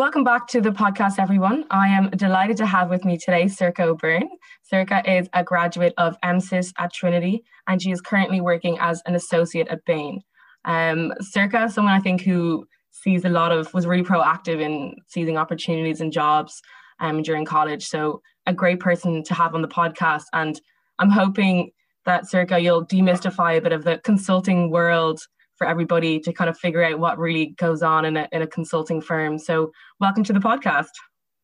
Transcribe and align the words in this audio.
Welcome 0.00 0.24
back 0.24 0.46
to 0.46 0.62
the 0.62 0.70
podcast, 0.70 1.18
everyone. 1.18 1.66
I 1.70 1.88
am 1.88 2.08
delighted 2.08 2.56
to 2.56 2.64
have 2.64 2.88
with 2.88 3.04
me 3.04 3.18
today 3.18 3.44
Sorcha 3.44 3.80
O'Byrne. 3.80 4.30
Sorcha 4.72 5.06
is 5.06 5.28
a 5.34 5.44
graduate 5.44 5.92
of 5.98 6.18
MSIS 6.22 6.72
at 6.78 6.90
Trinity, 6.90 7.44
and 7.66 7.82
she 7.82 7.90
is 7.90 8.00
currently 8.00 8.40
working 8.40 8.78
as 8.80 9.02
an 9.04 9.14
associate 9.14 9.68
at 9.68 9.84
Bain. 9.84 10.22
Um, 10.64 11.12
Sorcha, 11.20 11.70
someone 11.70 11.92
I 11.92 12.00
think 12.00 12.22
who 12.22 12.66
sees 12.90 13.26
a 13.26 13.28
lot 13.28 13.52
of, 13.52 13.74
was 13.74 13.86
really 13.86 14.02
proactive 14.02 14.62
in 14.62 14.94
seizing 15.06 15.36
opportunities 15.36 16.00
and 16.00 16.10
jobs 16.10 16.62
um, 17.00 17.20
during 17.20 17.44
college. 17.44 17.86
So 17.86 18.22
a 18.46 18.54
great 18.54 18.80
person 18.80 19.22
to 19.24 19.34
have 19.34 19.54
on 19.54 19.60
the 19.60 19.68
podcast. 19.68 20.24
And 20.32 20.58
I'm 20.98 21.10
hoping 21.10 21.72
that 22.06 22.24
Sorcha, 22.24 22.62
you'll 22.62 22.86
demystify 22.86 23.58
a 23.58 23.60
bit 23.60 23.72
of 23.72 23.84
the 23.84 24.00
consulting 24.02 24.70
world 24.70 25.20
for 25.60 25.66
everybody 25.66 26.18
to 26.18 26.32
kind 26.32 26.48
of 26.48 26.56
figure 26.56 26.82
out 26.82 26.98
what 26.98 27.18
really 27.18 27.48
goes 27.58 27.82
on 27.82 28.06
in 28.06 28.16
a, 28.16 28.26
in 28.32 28.40
a 28.40 28.46
consulting 28.46 28.98
firm. 28.98 29.36
So 29.38 29.70
welcome 30.00 30.24
to 30.24 30.32
the 30.32 30.40
podcast. 30.40 30.88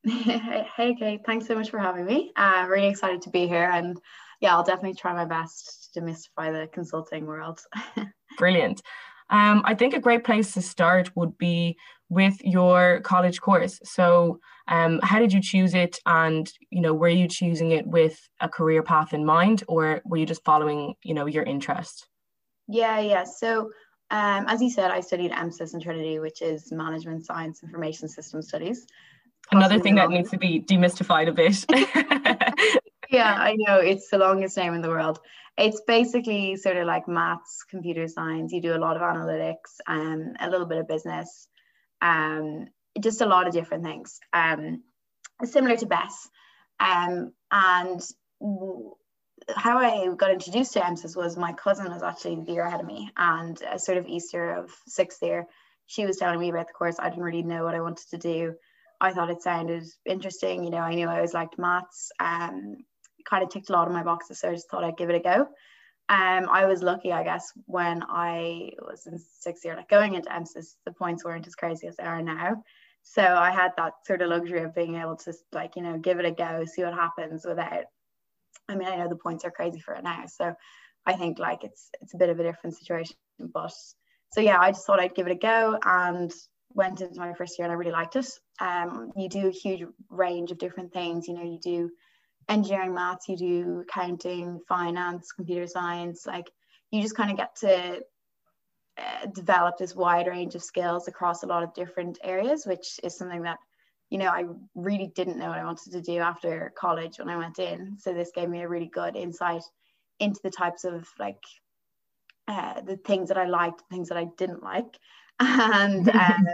hey, 0.06 0.96
Kate, 0.98 1.20
thanks 1.26 1.46
so 1.46 1.54
much 1.54 1.68
for 1.68 1.78
having 1.78 2.06
me. 2.06 2.32
I'm 2.34 2.64
uh, 2.64 2.68
really 2.68 2.88
excited 2.88 3.20
to 3.22 3.30
be 3.30 3.46
here. 3.46 3.70
And 3.70 4.00
yeah, 4.40 4.56
I'll 4.56 4.64
definitely 4.64 4.94
try 4.94 5.12
my 5.12 5.26
best 5.26 5.90
to 5.92 6.00
demystify 6.00 6.50
the 6.50 6.66
consulting 6.72 7.26
world. 7.26 7.60
Brilliant. 8.38 8.80
Um, 9.28 9.60
I 9.66 9.74
think 9.74 9.92
a 9.92 10.00
great 10.00 10.24
place 10.24 10.54
to 10.54 10.62
start 10.62 11.14
would 11.14 11.36
be 11.36 11.76
with 12.08 12.36
your 12.42 13.00
college 13.00 13.42
course. 13.42 13.78
So, 13.84 14.40
um, 14.68 14.98
how 15.02 15.18
did 15.18 15.32
you 15.32 15.42
choose 15.42 15.74
it, 15.74 15.98
and 16.06 16.50
you 16.70 16.80
know, 16.80 16.94
were 16.94 17.08
you 17.08 17.28
choosing 17.28 17.72
it 17.72 17.86
with 17.86 18.18
a 18.40 18.48
career 18.48 18.82
path 18.82 19.12
in 19.12 19.24
mind, 19.24 19.62
or 19.68 20.00
were 20.04 20.16
you 20.16 20.26
just 20.26 20.44
following, 20.44 20.94
you 21.02 21.14
know, 21.14 21.26
your 21.26 21.42
interest? 21.42 22.06
Yeah, 22.68 22.98
yeah. 23.00 23.24
So, 23.24 23.70
um, 24.10 24.46
as 24.46 24.62
you 24.62 24.70
said, 24.70 24.90
I 24.90 25.00
studied 25.00 25.32
MSIS 25.32 25.74
in 25.74 25.80
Trinity, 25.80 26.18
which 26.18 26.40
is 26.42 26.70
Management 26.70 27.24
Science 27.24 27.62
Information 27.62 28.08
System 28.08 28.40
Studies. 28.42 28.86
Another 29.50 29.78
thing 29.78 29.96
that 29.96 30.10
needs 30.10 30.30
to 30.30 30.38
be 30.38 30.60
demystified 30.60 31.28
a 31.28 31.32
bit. 31.32 31.64
yeah, 33.10 33.34
I 33.38 33.56
know 33.58 33.78
it's 33.78 34.08
the 34.08 34.18
longest 34.18 34.56
name 34.56 34.74
in 34.74 34.82
the 34.82 34.88
world. 34.88 35.20
It's 35.58 35.80
basically 35.86 36.56
sort 36.56 36.76
of 36.76 36.86
like 36.86 37.08
maths, 37.08 37.64
computer 37.68 38.06
science. 38.08 38.52
You 38.52 38.60
do 38.60 38.76
a 38.76 38.78
lot 38.78 38.96
of 38.96 39.02
analytics 39.02 39.78
and 39.86 40.36
a 40.40 40.50
little 40.50 40.66
bit 40.66 40.78
of 40.78 40.88
business, 40.88 41.48
um, 42.02 42.66
just 43.00 43.20
a 43.20 43.26
lot 43.26 43.46
of 43.46 43.52
different 43.52 43.84
things. 43.84 44.20
Um, 44.32 44.82
similar 45.44 45.76
to 45.76 45.86
BESS. 45.86 46.28
Um, 46.78 47.32
and 47.50 48.00
how 49.54 49.78
I 49.78 50.12
got 50.14 50.32
introduced 50.32 50.72
to 50.72 50.80
MSIS 50.80 51.16
was 51.16 51.36
my 51.36 51.52
cousin 51.52 51.92
was 51.92 52.02
actually 52.02 52.36
the 52.44 52.52
year 52.52 52.64
ahead 52.64 52.80
of 52.80 52.86
me, 52.86 53.10
and 53.16 53.60
a 53.62 53.78
sort 53.78 53.98
of 53.98 54.06
Easter 54.06 54.54
of 54.54 54.70
sixth 54.86 55.22
year, 55.22 55.46
she 55.86 56.04
was 56.04 56.16
telling 56.16 56.40
me 56.40 56.50
about 56.50 56.66
the 56.66 56.72
course. 56.72 56.96
I 56.98 57.08
didn't 57.08 57.24
really 57.24 57.42
know 57.42 57.64
what 57.64 57.74
I 57.74 57.80
wanted 57.80 58.08
to 58.10 58.18
do. 58.18 58.54
I 59.00 59.12
thought 59.12 59.30
it 59.30 59.42
sounded 59.42 59.84
interesting. 60.04 60.64
You 60.64 60.70
know, 60.70 60.78
I 60.78 60.94
knew 60.94 61.08
I 61.08 61.16
always 61.16 61.34
liked 61.34 61.58
maths. 61.58 62.10
Um, 62.18 62.78
kind 63.28 63.42
of 63.42 63.50
ticked 63.50 63.70
a 63.70 63.72
lot 63.72 63.86
of 63.86 63.94
my 63.94 64.02
boxes, 64.02 64.40
so 64.40 64.50
I 64.50 64.54
just 64.54 64.68
thought 64.70 64.84
I'd 64.84 64.96
give 64.96 65.10
it 65.10 65.16
a 65.16 65.20
go. 65.20 65.48
Um, 66.08 66.48
I 66.48 66.66
was 66.66 66.82
lucky, 66.82 67.12
I 67.12 67.24
guess, 67.24 67.52
when 67.66 68.04
I 68.08 68.70
was 68.80 69.06
in 69.06 69.18
sixth 69.18 69.64
year, 69.64 69.76
like 69.76 69.88
going 69.88 70.14
into 70.14 70.30
MSIS, 70.30 70.76
the 70.84 70.92
points 70.92 71.24
weren't 71.24 71.48
as 71.48 71.56
crazy 71.56 71.88
as 71.88 71.96
they 71.96 72.04
are 72.04 72.22
now. 72.22 72.62
So 73.02 73.22
I 73.22 73.50
had 73.50 73.72
that 73.76 73.94
sort 74.04 74.22
of 74.22 74.30
luxury 74.30 74.62
of 74.62 74.74
being 74.74 74.96
able 74.96 75.16
to 75.16 75.34
like, 75.52 75.76
you 75.76 75.82
know, 75.82 75.98
give 75.98 76.18
it 76.18 76.24
a 76.24 76.30
go, 76.30 76.64
see 76.64 76.82
what 76.82 76.94
happens 76.94 77.44
without 77.44 77.84
I 78.68 78.74
mean, 78.74 78.88
I 78.88 78.96
know 78.96 79.08
the 79.08 79.16
points 79.16 79.44
are 79.44 79.50
crazy 79.50 79.80
for 79.80 79.94
it 79.94 80.04
now. 80.04 80.24
So 80.26 80.54
I 81.06 81.14
think 81.14 81.38
like 81.38 81.64
it's 81.64 81.90
it's 82.00 82.14
a 82.14 82.18
bit 82.18 82.30
of 82.30 82.40
a 82.40 82.42
different 82.42 82.76
situation. 82.76 83.16
But 83.38 83.72
so 84.32 84.40
yeah, 84.40 84.58
I 84.60 84.72
just 84.72 84.86
thought 84.86 85.00
I'd 85.00 85.14
give 85.14 85.26
it 85.26 85.32
a 85.32 85.36
go 85.36 85.78
and 85.84 86.32
went 86.74 87.00
into 87.00 87.18
my 87.18 87.32
first 87.32 87.58
year 87.58 87.66
and 87.66 87.72
I 87.72 87.76
really 87.76 87.92
liked 87.92 88.16
it. 88.16 88.28
Um, 88.60 89.12
you 89.16 89.28
do 89.28 89.48
a 89.48 89.52
huge 89.52 89.84
range 90.10 90.50
of 90.50 90.58
different 90.58 90.92
things. 90.92 91.28
You 91.28 91.34
know, 91.34 91.42
you 91.42 91.58
do 91.62 91.90
engineering, 92.48 92.94
maths, 92.94 93.28
you 93.28 93.36
do 93.36 93.84
accounting, 93.88 94.60
finance, 94.68 95.32
computer 95.32 95.66
science. 95.66 96.26
Like 96.26 96.50
you 96.90 97.02
just 97.02 97.16
kind 97.16 97.30
of 97.30 97.36
get 97.36 97.56
to 97.60 98.00
uh, 98.98 99.26
develop 99.34 99.76
this 99.78 99.94
wide 99.94 100.26
range 100.26 100.54
of 100.54 100.62
skills 100.62 101.08
across 101.08 101.42
a 101.42 101.46
lot 101.46 101.62
of 101.62 101.74
different 101.74 102.18
areas, 102.22 102.66
which 102.66 102.98
is 103.02 103.16
something 103.16 103.42
that 103.42 103.58
you 104.10 104.18
know, 104.18 104.28
I 104.28 104.44
really 104.74 105.08
didn't 105.14 105.38
know 105.38 105.48
what 105.48 105.58
I 105.58 105.64
wanted 105.64 105.92
to 105.92 106.00
do 106.00 106.18
after 106.18 106.72
college 106.78 107.18
when 107.18 107.28
I 107.28 107.36
went 107.36 107.58
in. 107.58 107.98
So 107.98 108.14
this 108.14 108.30
gave 108.34 108.48
me 108.48 108.62
a 108.62 108.68
really 108.68 108.86
good 108.86 109.16
insight 109.16 109.62
into 110.20 110.40
the 110.42 110.50
types 110.50 110.84
of 110.84 111.08
like 111.18 111.42
uh, 112.48 112.80
the 112.82 112.96
things 112.96 113.28
that 113.28 113.38
I 113.38 113.46
liked, 113.46 113.82
things 113.90 114.08
that 114.08 114.18
I 114.18 114.28
didn't 114.38 114.62
like, 114.62 114.98
and 115.40 116.08
um, 116.14 116.46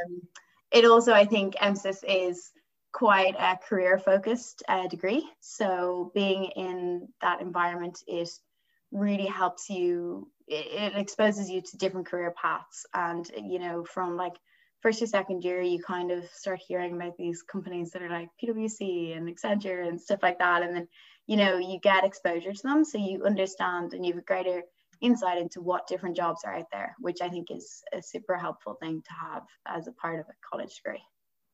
it 0.71 0.85
also 0.85 1.13
I 1.13 1.27
think 1.27 1.55
MSIS 1.57 2.03
is 2.07 2.51
quite 2.93 3.35
a 3.39 3.57
career 3.57 3.99
focused 3.99 4.63
uh, 4.69 4.87
degree. 4.89 5.27
So 5.41 6.11
being 6.15 6.45
in 6.57 7.09
that 7.21 7.41
environment, 7.41 8.03
it 8.07 8.29
really 8.91 9.27
helps 9.27 9.69
you. 9.69 10.31
It, 10.49 10.95
it 10.95 10.99
exposes 10.99 11.51
you 11.51 11.61
to 11.61 11.77
different 11.77 12.07
career 12.07 12.35
paths, 12.41 12.87
and 12.95 13.31
you 13.37 13.59
know, 13.59 13.85
from 13.85 14.17
like 14.17 14.37
first 14.83 15.01
or 15.01 15.07
second 15.07 15.45
year, 15.45 15.63
you 15.63 15.81
kind 15.81 16.11
of 16.11 16.25
start 16.31 16.61
hearing 16.67 16.95
about 16.95 17.17
these 17.17 17.43
companies 17.43 17.91
that 17.93 18.03
are 18.03 18.11
like 18.11 18.29
PwC 18.43 19.17
and 19.17 19.29
Accenture 19.29 19.87
and 19.87 20.01
stuff 20.01 20.21
like 20.23 20.39
that. 20.39 20.63
And 20.63 20.75
then, 20.75 20.89
you 21.27 21.37
know, 21.37 21.57
you 21.57 21.79
get 21.81 22.05
exposure 22.05 22.53
to 22.53 22.63
them. 22.63 22.85
So 22.85 22.99
you 22.99 23.25
understand 23.25 23.95
and 23.95 24.05
you 24.05 24.13
have 24.13 24.23
a 24.23 24.27
greater 24.27 24.63
insight 25.01 25.39
into 25.39 25.61
what 25.61 25.87
different 25.87 26.17
jobs 26.17 26.43
are 26.45 26.55
out 26.55 26.67
there, 26.73 26.95
which 26.99 27.21
I 27.23 27.29
think 27.29 27.51
is 27.51 27.83
a 27.93 28.03
super 28.03 28.37
helpful 28.37 28.77
thing 28.81 29.03
to 29.03 29.13
have 29.13 29.43
as 29.67 29.87
a 29.87 29.93
part 29.93 30.19
of 30.19 30.27
a 30.27 30.35
college 30.49 30.75
degree. 30.77 31.03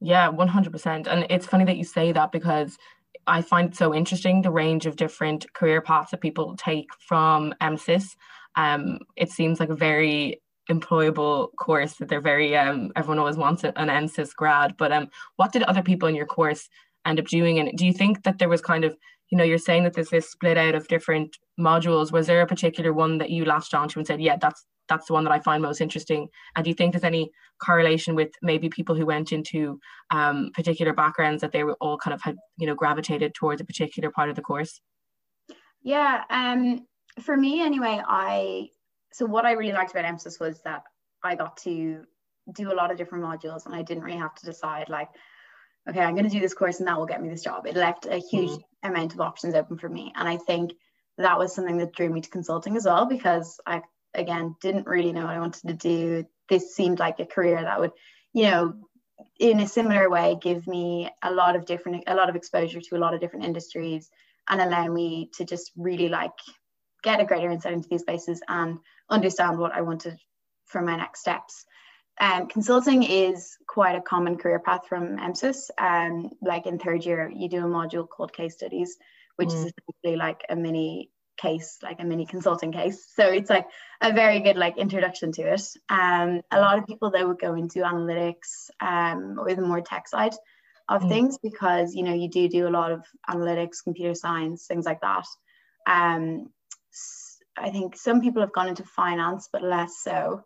Yeah, 0.01 0.31
100%. 0.31 1.07
And 1.07 1.27
it's 1.29 1.47
funny 1.47 1.65
that 1.65 1.77
you 1.77 1.85
say 1.85 2.13
that 2.13 2.33
because 2.33 2.79
I 3.27 3.43
find 3.43 3.71
it 3.71 3.77
so 3.77 3.95
interesting 3.95 4.43
the 4.43 4.51
range 4.51 4.87
of 4.87 4.97
different 4.97 5.53
career 5.53 5.83
paths 5.83 6.13
that 6.13 6.21
people 6.21 6.57
take 6.57 6.89
from 7.07 7.53
MSIS. 7.61 8.17
Um, 8.55 9.01
it 9.17 9.31
seems 9.31 9.61
like 9.61 9.69
a 9.69 9.75
very 9.75 10.41
employable 10.71 11.49
course 11.57 11.95
that 11.95 12.09
they're 12.09 12.21
very 12.21 12.57
um 12.57 12.93
everyone 12.95 13.19
always 13.19 13.37
wants 13.37 13.65
an 13.65 13.73
MSIS 13.73 14.35
grad 14.35 14.77
but 14.77 14.93
um 14.93 15.09
what 15.37 15.53
did 15.53 15.63
other 15.63 15.83
people 15.83 16.09
in 16.09 16.15
your 16.15 16.27
course 16.27 16.69
end 17.09 17.19
up 17.19 17.27
doing? 17.27 17.59
And 17.59 17.77
do 17.77 17.87
you 17.87 17.93
think 17.93 18.23
that 18.23 18.39
there 18.39 18.49
was 18.49 18.61
kind 18.61 18.85
of 18.85 18.97
you 19.31 19.37
know 19.37 19.45
you're 19.45 19.59
saying 19.59 19.85
that 19.85 19.93
there's 19.93 20.09
this 20.09 20.31
split 20.31 20.57
out 20.57 20.75
of 20.75 20.89
different 20.89 21.37
modules. 21.61 22.13
Was 22.13 22.27
there 22.27 22.41
a 22.41 22.47
particular 22.47 22.93
one 22.93 23.19
that 23.19 23.31
you 23.31 23.45
latched 23.45 23.75
onto 23.75 23.99
and 23.99 24.07
said 24.07 24.21
yeah 24.21 24.37
that's 24.41 24.65
that's 24.89 25.07
the 25.07 25.13
one 25.13 25.25
that 25.25 25.33
I 25.33 25.41
find 25.41 25.63
most 25.63 25.81
interesting 25.81 26.29
and 26.57 26.65
do 26.65 26.71
you 26.71 26.75
think 26.75 26.93
there's 26.93 27.05
any 27.05 27.31
correlation 27.63 28.15
with 28.15 28.31
maybe 28.41 28.69
people 28.71 28.95
who 28.95 29.05
went 29.05 29.33
into 29.33 29.79
um, 30.11 30.51
particular 30.55 30.95
backgrounds 30.95 31.43
that 31.43 31.53
they 31.53 31.65
were 31.65 31.77
all 31.81 31.99
kind 31.99 32.15
of 32.15 32.23
had 32.23 32.37
you 32.57 32.67
know 32.67 32.75
gravitated 32.75 33.35
towards 33.35 33.61
a 33.61 33.65
particular 33.65 34.11
part 34.11 34.31
of 34.31 34.37
the 34.37 34.43
course? 34.43 34.81
Yeah 35.83 36.25
um 36.31 36.87
for 37.21 37.37
me 37.37 37.61
anyway 37.61 38.01
I 38.07 38.69
so 39.13 39.27
what 39.27 39.45
I 39.45 39.53
really 39.53 39.73
liked 39.73 39.91
about 39.91 40.05
MSIS 40.05 40.41
was 40.41 40.61
that 40.63 40.83
I 41.23 41.35
got 41.35 41.57
to 41.59 42.05
do 42.53 42.73
a 42.73 42.75
lot 42.75 42.91
of 42.91 42.97
different 42.97 43.25
modules 43.25 43.67
and 43.67 43.75
I 43.75 43.83
didn't 43.83 44.05
really 44.05 44.19
have 44.19 44.35
to 44.37 44.47
decide 44.47 44.89
like, 44.89 45.09
okay, 45.89 46.01
I'm 46.01 46.15
going 46.15 46.29
to 46.29 46.31
do 46.31 46.41
this 46.41 46.55
course 46.55 46.79
and 46.79 46.89
that 46.89 46.99
will 46.99 47.07
get 47.07 47.23
me 47.23 47.29
this 47.29 47.43
job. 47.43 47.67
It 47.67 47.77
left 47.77 48.07
a 48.07 48.19
huge 48.19 48.51
mm-hmm. 48.51 48.91
amount 48.91 49.15
of 49.15 49.21
options 49.21 49.55
open 49.55 49.79
for 49.79 49.89
me. 49.89 50.13
And 50.15 50.29
I 50.29 50.37
think 50.37 50.73
that 51.17 51.39
was 51.39 51.55
something 51.55 51.79
that 51.79 51.95
drew 51.95 52.11
me 52.11 52.21
to 52.21 52.31
consulting 52.31 52.77
as 52.77 52.85
well, 52.85 53.07
because 53.07 53.61
I, 53.67 53.83
again, 54.15 54.55
didn't 54.61 54.87
really 54.87 55.13
know 55.13 55.25
what 55.25 55.35
I 55.35 55.41
wanted 55.41 55.67
to 55.67 55.75
do. 55.75 56.25
This 56.49 56.75
seemed 56.75 56.99
like 56.99 57.19
a 57.21 57.27
career 57.27 57.61
that 57.61 57.81
would, 57.81 57.93
you 58.33 58.45
know, 58.45 58.75
in 59.41 59.61
a 59.61 59.67
similar 59.67 60.09
way, 60.09 60.37
give 60.41 60.67
me 60.67 61.11
a 61.23 61.33
lot 61.33 61.57
of 61.57 61.67
different, 61.67 62.05
a 62.07 62.15
lot 62.15 62.29
of 62.29 62.37
exposure 62.37 62.81
to 62.81 62.97
a 62.97 62.99
lot 62.99 63.15
of 63.15 63.21
different 63.21 63.47
industries 63.47 64.11
and 64.49 64.61
allow 64.61 64.87
me 64.87 65.31
to 65.35 65.45
just 65.45 65.73
really 65.77 66.09
like 66.09 66.33
get 67.03 67.21
a 67.21 67.25
greater 67.25 67.51
insight 67.51 67.73
into 67.73 67.89
these 67.89 68.03
spaces 68.03 68.41
and 68.49 68.79
understand 69.11 69.59
what 69.59 69.73
I 69.73 69.83
wanted 69.83 70.19
for 70.67 70.83
my 70.83 70.97
next 70.97 71.21
steps. 71.21 71.65
Um, 72.21 72.49
consulting 72.49 73.05
is 73.05 73.57
quite 73.69 73.97
a 73.97 74.01
common 74.01 74.37
career 74.39 74.59
path 74.59 74.87
from 74.89 75.17
MSIS. 75.17 75.71
Um, 75.79 76.31
like 76.43 76.67
in 76.67 76.79
third 76.79 77.05
year, 77.05 77.31
you 77.35 77.49
do 77.49 77.65
a 77.65 77.69
module 77.69 78.09
called 78.09 78.33
case 78.33 78.55
studies, 78.55 78.97
which 79.37 79.51
mm. 79.51 79.55
is 79.55 79.73
essentially 79.73 80.17
like 80.17 80.45
a 80.49 80.57
mini 80.57 81.11
case, 81.37 81.79
like 81.83 82.01
a 82.01 82.05
mini 82.05 82.27
consulting 82.27 82.73
case. 82.73 83.07
So 83.15 83.29
it's 83.29 83.49
like 83.49 83.67
a 84.01 84.13
very 84.13 84.41
good 84.41 84.57
like 84.57 84.77
introduction 84.77 85.31
to 85.33 85.43
it. 85.43 85.63
Um, 85.89 86.43
a 86.51 86.61
lot 86.61 86.79
of 86.79 86.87
people 86.87 87.13
that 87.13 87.27
would 87.27 87.39
go 87.39 87.55
into 87.55 87.81
analytics 87.81 88.69
um, 88.81 89.39
or 89.39 89.55
the 89.55 89.63
more 89.63 89.81
tech 89.81 90.09
side 90.09 90.35
of 90.89 91.03
mm. 91.03 91.09
things 91.09 91.39
because 91.39 91.95
you 91.95 92.03
know 92.03 92.15
you 92.15 92.29
do 92.29 92.49
do 92.49 92.67
a 92.67 92.71
lot 92.71 92.91
of 92.91 93.05
analytics, 93.31 93.85
computer 93.85 94.15
science, 94.15 94.67
things 94.67 94.85
like 94.85 95.01
that. 95.03 95.27
Um, 95.87 96.49
I 97.61 97.71
think 97.71 97.97
some 97.97 98.21
people 98.21 98.43
have 98.43 98.53
gone 98.53 98.69
into 98.69 98.85
finance, 98.85 99.49
but 99.53 99.63
less 99.63 100.01
so. 100.03 100.43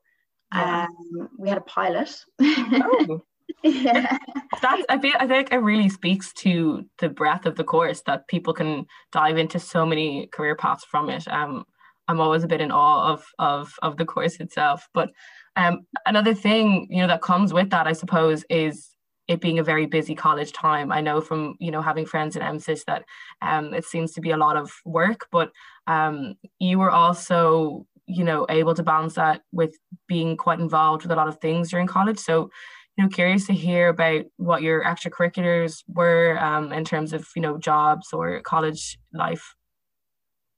Yeah. 0.55 0.87
Um, 0.87 1.29
we 1.39 1.49
had 1.49 1.59
a 1.59 1.63
pilot. 1.63 2.15
oh. 2.41 3.23
yeah. 3.63 4.19
That's 4.61 4.83
I 4.89 4.99
feel 4.99 5.15
I 5.19 5.27
think 5.27 5.53
it 5.53 5.59
really 5.59 5.89
speaks 5.89 6.33
to 6.35 6.85
the 6.99 7.09
breadth 7.09 7.47
of 7.47 7.57
the 7.57 7.65
course 7.65 8.03
that 8.07 8.29
people 8.29 8.53
can 8.53 8.87
dive 9.13 9.39
into 9.39 9.59
so 9.59 9.87
many 9.87 10.27
career 10.29 10.57
paths 10.57 10.85
from 10.85 11.09
it. 11.11 11.27
Um, 11.29 11.65
I'm 12.09 12.21
always 12.21 12.45
a 12.45 12.49
bit 12.49 12.61
in 12.61 12.71
awe 12.71 13.13
of 13.13 13.25
of 13.39 13.73
of 13.83 13.97
the 13.97 14.05
course 14.05 14.37
itself. 14.41 14.89
But 14.93 15.11
um, 15.57 15.87
another 16.07 16.35
thing 16.35 16.87
you 16.91 16.99
know 16.99 17.09
that 17.09 17.23
comes 17.23 17.53
with 17.53 17.71
that, 17.71 17.87
I 17.87 17.93
suppose, 17.93 18.45
is 18.51 18.92
it 19.29 19.41
being 19.41 19.59
a 19.59 19.65
very 19.65 19.87
busy 19.87 20.15
college 20.15 20.53
time. 20.53 20.93
I 20.93 21.01
know 21.01 21.21
from 21.21 21.57
you 21.59 21.71
know 21.71 21.83
having 21.83 22.07
friends 22.07 22.37
in 22.37 22.43
MSIS 22.43 22.85
that 22.87 23.05
um, 23.41 23.75
it 23.75 23.85
seems 23.85 24.13
to 24.13 24.21
be 24.21 24.31
a 24.31 24.37
lot 24.37 24.57
of 24.57 24.73
work, 24.85 25.27
but 25.31 25.53
um, 25.87 26.35
you 26.59 26.79
were 26.79 26.91
also 26.91 27.87
you 28.07 28.25
know 28.25 28.47
able 28.49 28.75
to 28.75 28.83
balance 28.83 29.15
that 29.15 29.43
with 29.53 29.77
being 30.09 30.37
quite 30.37 30.61
involved 30.61 31.03
with 31.03 31.13
a 31.13 31.17
lot 31.17 31.29
of 31.29 31.39
things 31.41 31.71
during 31.71 31.87
college. 31.87 32.19
So 32.19 32.51
you 32.97 33.05
know 33.05 33.09
curious 33.09 33.47
to 33.47 33.53
hear 33.53 33.89
about 33.89 34.25
what 34.37 34.63
your 34.63 34.85
extracurriculars 34.85 35.83
were 35.87 36.39
um, 36.41 36.73
in 36.73 36.85
terms 36.85 37.13
of 37.13 37.27
you 37.37 37.43
know 37.43 37.59
jobs 37.59 38.13
or 38.13 38.41
college 38.41 38.99
life. 39.13 39.55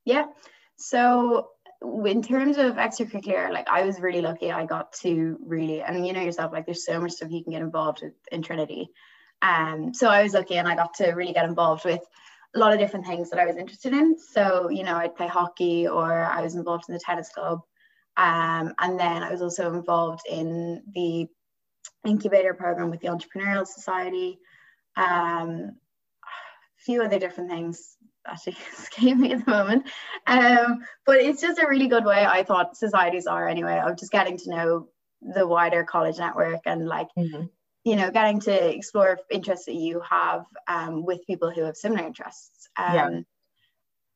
Yeah. 0.04 0.26
So 0.76 1.48
in 2.06 2.22
terms 2.22 2.58
of 2.58 2.74
extracurricular, 2.74 3.50
like 3.50 3.68
I 3.68 3.82
was 3.82 4.00
really 4.00 4.20
lucky. 4.20 4.50
I 4.50 4.64
got 4.64 4.92
to 5.02 5.38
really, 5.44 5.82
and 5.82 6.06
you 6.06 6.12
know 6.12 6.22
yourself, 6.22 6.52
like 6.52 6.66
there's 6.66 6.84
so 6.84 7.00
much 7.00 7.12
stuff 7.12 7.30
you 7.30 7.42
can 7.42 7.52
get 7.52 7.62
involved 7.62 8.00
with 8.02 8.14
in 8.32 8.42
Trinity. 8.42 8.90
Um, 9.42 9.92
so 9.92 10.08
I 10.08 10.22
was 10.22 10.34
lucky, 10.34 10.56
and 10.56 10.68
I 10.68 10.74
got 10.74 10.94
to 10.94 11.12
really 11.12 11.32
get 11.32 11.48
involved 11.48 11.84
with 11.84 12.00
a 12.54 12.58
lot 12.58 12.72
of 12.72 12.78
different 12.78 13.06
things 13.06 13.30
that 13.30 13.40
I 13.40 13.46
was 13.46 13.56
interested 13.56 13.92
in. 13.92 14.18
So 14.18 14.70
you 14.70 14.82
know, 14.82 14.96
I'd 14.96 15.16
play 15.16 15.26
hockey, 15.26 15.86
or 15.86 16.24
I 16.24 16.40
was 16.40 16.54
involved 16.54 16.84
in 16.88 16.94
the 16.94 17.00
tennis 17.00 17.28
club, 17.28 17.60
um, 18.16 18.74
and 18.78 18.98
then 18.98 19.22
I 19.22 19.30
was 19.30 19.42
also 19.42 19.72
involved 19.74 20.22
in 20.30 20.82
the 20.94 21.28
incubator 22.06 22.54
program 22.54 22.90
with 22.90 23.00
the 23.00 23.08
Entrepreneurial 23.08 23.66
Society. 23.66 24.38
Um, 24.96 25.76
a 26.22 26.82
few 26.84 27.02
other 27.02 27.18
different 27.18 27.50
things 27.50 27.96
actually 28.26 28.56
escape 28.72 29.16
me 29.16 29.32
at 29.32 29.44
the 29.44 29.50
moment. 29.50 29.86
Um, 30.26 30.84
but 31.06 31.16
it's 31.16 31.40
just 31.40 31.60
a 31.60 31.66
really 31.68 31.88
good 31.88 32.04
way, 32.04 32.24
I 32.24 32.42
thought 32.42 32.76
societies 32.76 33.26
are 33.26 33.48
anyway, 33.48 33.80
of 33.84 33.98
just 33.98 34.12
getting 34.12 34.36
to 34.38 34.50
know 34.50 34.88
the 35.22 35.46
wider 35.46 35.84
college 35.84 36.18
network 36.18 36.60
and 36.66 36.86
like, 36.86 37.08
mm-hmm. 37.16 37.44
you 37.84 37.96
know, 37.96 38.10
getting 38.10 38.40
to 38.40 38.74
explore 38.74 39.18
interests 39.30 39.66
that 39.66 39.74
you 39.74 40.00
have 40.08 40.44
um, 40.68 41.04
with 41.04 41.26
people 41.26 41.50
who 41.50 41.62
have 41.62 41.76
similar 41.76 42.06
interests. 42.06 42.68
Um, 42.76 42.94
yeah. 42.94 43.20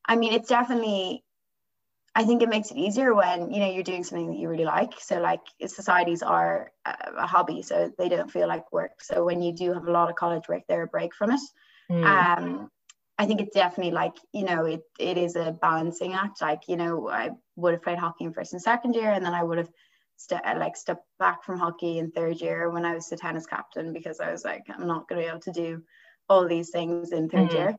I 0.05 0.15
mean, 0.15 0.33
it's 0.33 0.49
definitely, 0.49 1.23
I 2.15 2.23
think 2.23 2.41
it 2.41 2.49
makes 2.49 2.71
it 2.71 2.77
easier 2.77 3.13
when, 3.13 3.51
you 3.51 3.59
know, 3.59 3.69
you're 3.69 3.83
doing 3.83 4.03
something 4.03 4.31
that 4.31 4.37
you 4.37 4.49
really 4.49 4.65
like. 4.65 4.93
So 4.99 5.19
like 5.19 5.41
societies 5.65 6.23
are 6.23 6.71
a, 6.85 6.95
a 7.17 7.27
hobby, 7.27 7.61
so 7.61 7.91
they 7.97 8.09
don't 8.09 8.31
feel 8.31 8.47
like 8.47 8.71
work. 8.71 9.01
So 9.01 9.23
when 9.23 9.41
you 9.41 9.53
do 9.53 9.73
have 9.73 9.87
a 9.87 9.91
lot 9.91 10.09
of 10.09 10.15
college 10.15 10.47
work, 10.47 10.63
they're 10.67 10.83
a 10.83 10.87
break 10.87 11.13
from 11.13 11.31
it. 11.31 11.41
Mm. 11.91 12.05
Um, 12.05 12.71
I 13.19 13.25
think 13.25 13.41
it's 13.41 13.53
definitely 13.53 13.91
like, 13.91 14.15
you 14.31 14.45
know, 14.45 14.65
it, 14.65 14.81
it 14.97 15.17
is 15.17 15.35
a 15.35 15.51
balancing 15.61 16.13
act. 16.13 16.41
Like, 16.41 16.61
you 16.69 16.77
know, 16.77 17.09
I 17.09 17.31
would 17.57 17.73
have 17.73 17.83
played 17.83 17.97
hockey 17.97 18.23
in 18.23 18.31
first 18.31 18.53
and 18.53 18.61
second 18.61 18.95
year, 18.95 19.11
and 19.11 19.25
then 19.25 19.33
I 19.33 19.43
would 19.43 19.57
have 19.57 19.69
st- 20.15 20.45
uh, 20.45 20.55
like 20.57 20.77
stepped 20.77 21.03
back 21.19 21.43
from 21.43 21.59
hockey 21.59 21.99
in 21.99 22.11
third 22.11 22.39
year 22.39 22.69
when 22.69 22.85
I 22.85 22.93
was 22.93 23.09
the 23.09 23.17
tennis 23.17 23.45
captain 23.45 23.91
because 23.91 24.21
I 24.21 24.31
was 24.31 24.45
like, 24.45 24.63
I'm 24.69 24.87
not 24.87 25.09
going 25.09 25.19
to 25.19 25.25
be 25.25 25.29
able 25.29 25.41
to 25.41 25.51
do 25.51 25.83
all 26.29 26.47
these 26.47 26.69
things 26.69 27.11
in 27.11 27.27
3rd 27.27 27.49
mm-hmm. 27.49 27.55
year. 27.57 27.75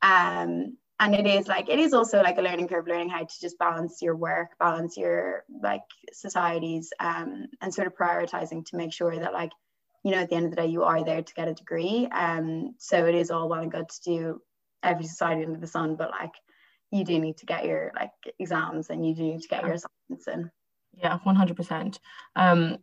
Um, 0.00 0.78
and 1.00 1.14
it 1.14 1.26
is 1.26 1.48
like, 1.48 1.68
it 1.68 1.78
is 1.78 1.92
also 1.92 2.22
like 2.22 2.38
a 2.38 2.42
learning 2.42 2.68
curve, 2.68 2.88
learning 2.88 3.10
how 3.10 3.24
to 3.24 3.40
just 3.42 3.58
balance 3.58 4.00
your 4.00 4.16
work, 4.16 4.52
balance 4.58 4.96
your 4.96 5.44
like 5.62 5.82
societies, 6.14 6.94
um, 6.98 7.46
and 7.60 7.74
sort 7.74 7.88
of 7.88 7.94
prioritizing 7.94 8.64
to 8.66 8.76
make 8.76 8.94
sure 8.94 9.18
that 9.18 9.34
like, 9.34 9.52
you 10.02 10.12
know, 10.12 10.18
at 10.18 10.30
the 10.30 10.36
end 10.36 10.46
of 10.46 10.50
the 10.50 10.56
day, 10.56 10.66
you 10.66 10.84
are 10.84 11.04
there 11.04 11.22
to 11.22 11.34
get 11.34 11.48
a 11.48 11.54
degree. 11.54 12.08
Um, 12.10 12.74
so 12.78 13.04
it 13.04 13.14
is 13.14 13.30
all 13.30 13.50
well 13.50 13.60
and 13.60 13.70
good 13.70 13.88
to 13.88 14.00
do 14.02 14.40
every 14.82 15.04
society 15.04 15.44
under 15.44 15.58
the 15.58 15.66
sun, 15.66 15.96
but 15.96 16.10
like 16.10 16.32
you 16.90 17.04
do 17.04 17.18
need 17.18 17.36
to 17.38 17.46
get 17.46 17.64
your 17.64 17.92
like 17.94 18.12
exams 18.38 18.90
and 18.90 19.06
you 19.06 19.14
do 19.14 19.22
need 19.22 19.42
to 19.42 19.48
get 19.48 19.62
your 19.62 19.74
assignments 19.74 20.26
in. 20.26 20.50
Yeah, 20.94 21.18
one 21.22 21.36
hundred 21.36 21.56
percent. 21.56 22.00
Um, 22.36 22.78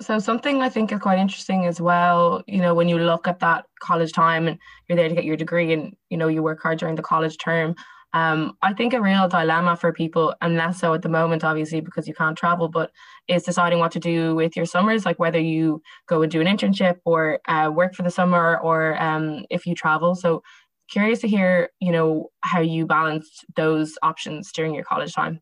so 0.00 0.18
something 0.18 0.62
I 0.62 0.68
think 0.68 0.92
is 0.92 1.00
quite 1.00 1.18
interesting 1.18 1.66
as 1.66 1.80
well. 1.80 2.42
You 2.46 2.60
know, 2.60 2.74
when 2.74 2.88
you 2.88 2.98
look 2.98 3.26
at 3.26 3.40
that 3.40 3.66
college 3.80 4.12
time 4.12 4.46
and 4.46 4.58
you're 4.88 4.96
there 4.96 5.08
to 5.08 5.14
get 5.14 5.24
your 5.24 5.36
degree, 5.36 5.72
and 5.72 5.96
you 6.08 6.16
know 6.16 6.28
you 6.28 6.42
work 6.42 6.62
hard 6.62 6.78
during 6.78 6.94
the 6.94 7.02
college 7.02 7.36
term. 7.38 7.74
Um, 8.14 8.56
I 8.62 8.72
think 8.72 8.94
a 8.94 9.02
real 9.02 9.28
dilemma 9.28 9.76
for 9.76 9.92
people, 9.92 10.34
and 10.40 10.56
less 10.56 10.80
so 10.80 10.94
at 10.94 11.02
the 11.02 11.10
moment, 11.10 11.44
obviously, 11.44 11.80
because 11.80 12.08
you 12.08 12.14
can't 12.14 12.38
travel, 12.38 12.68
but 12.68 12.90
is 13.26 13.42
deciding 13.42 13.80
what 13.80 13.92
to 13.92 14.00
do 14.00 14.34
with 14.34 14.56
your 14.56 14.64
summers, 14.64 15.04
like 15.04 15.18
whether 15.18 15.38
you 15.38 15.82
go 16.06 16.22
and 16.22 16.32
do 16.32 16.40
an 16.40 16.46
internship 16.46 16.96
or 17.04 17.40
uh, 17.48 17.70
work 17.70 17.94
for 17.94 18.02
the 18.04 18.10
summer, 18.10 18.58
or 18.62 19.00
um, 19.02 19.44
if 19.50 19.66
you 19.66 19.74
travel. 19.74 20.14
So 20.14 20.42
curious 20.90 21.20
to 21.20 21.28
hear, 21.28 21.70
you 21.80 21.92
know, 21.92 22.30
how 22.40 22.60
you 22.60 22.86
balanced 22.86 23.44
those 23.56 23.96
options 24.02 24.52
during 24.52 24.74
your 24.74 24.84
college 24.84 25.12
time. 25.12 25.40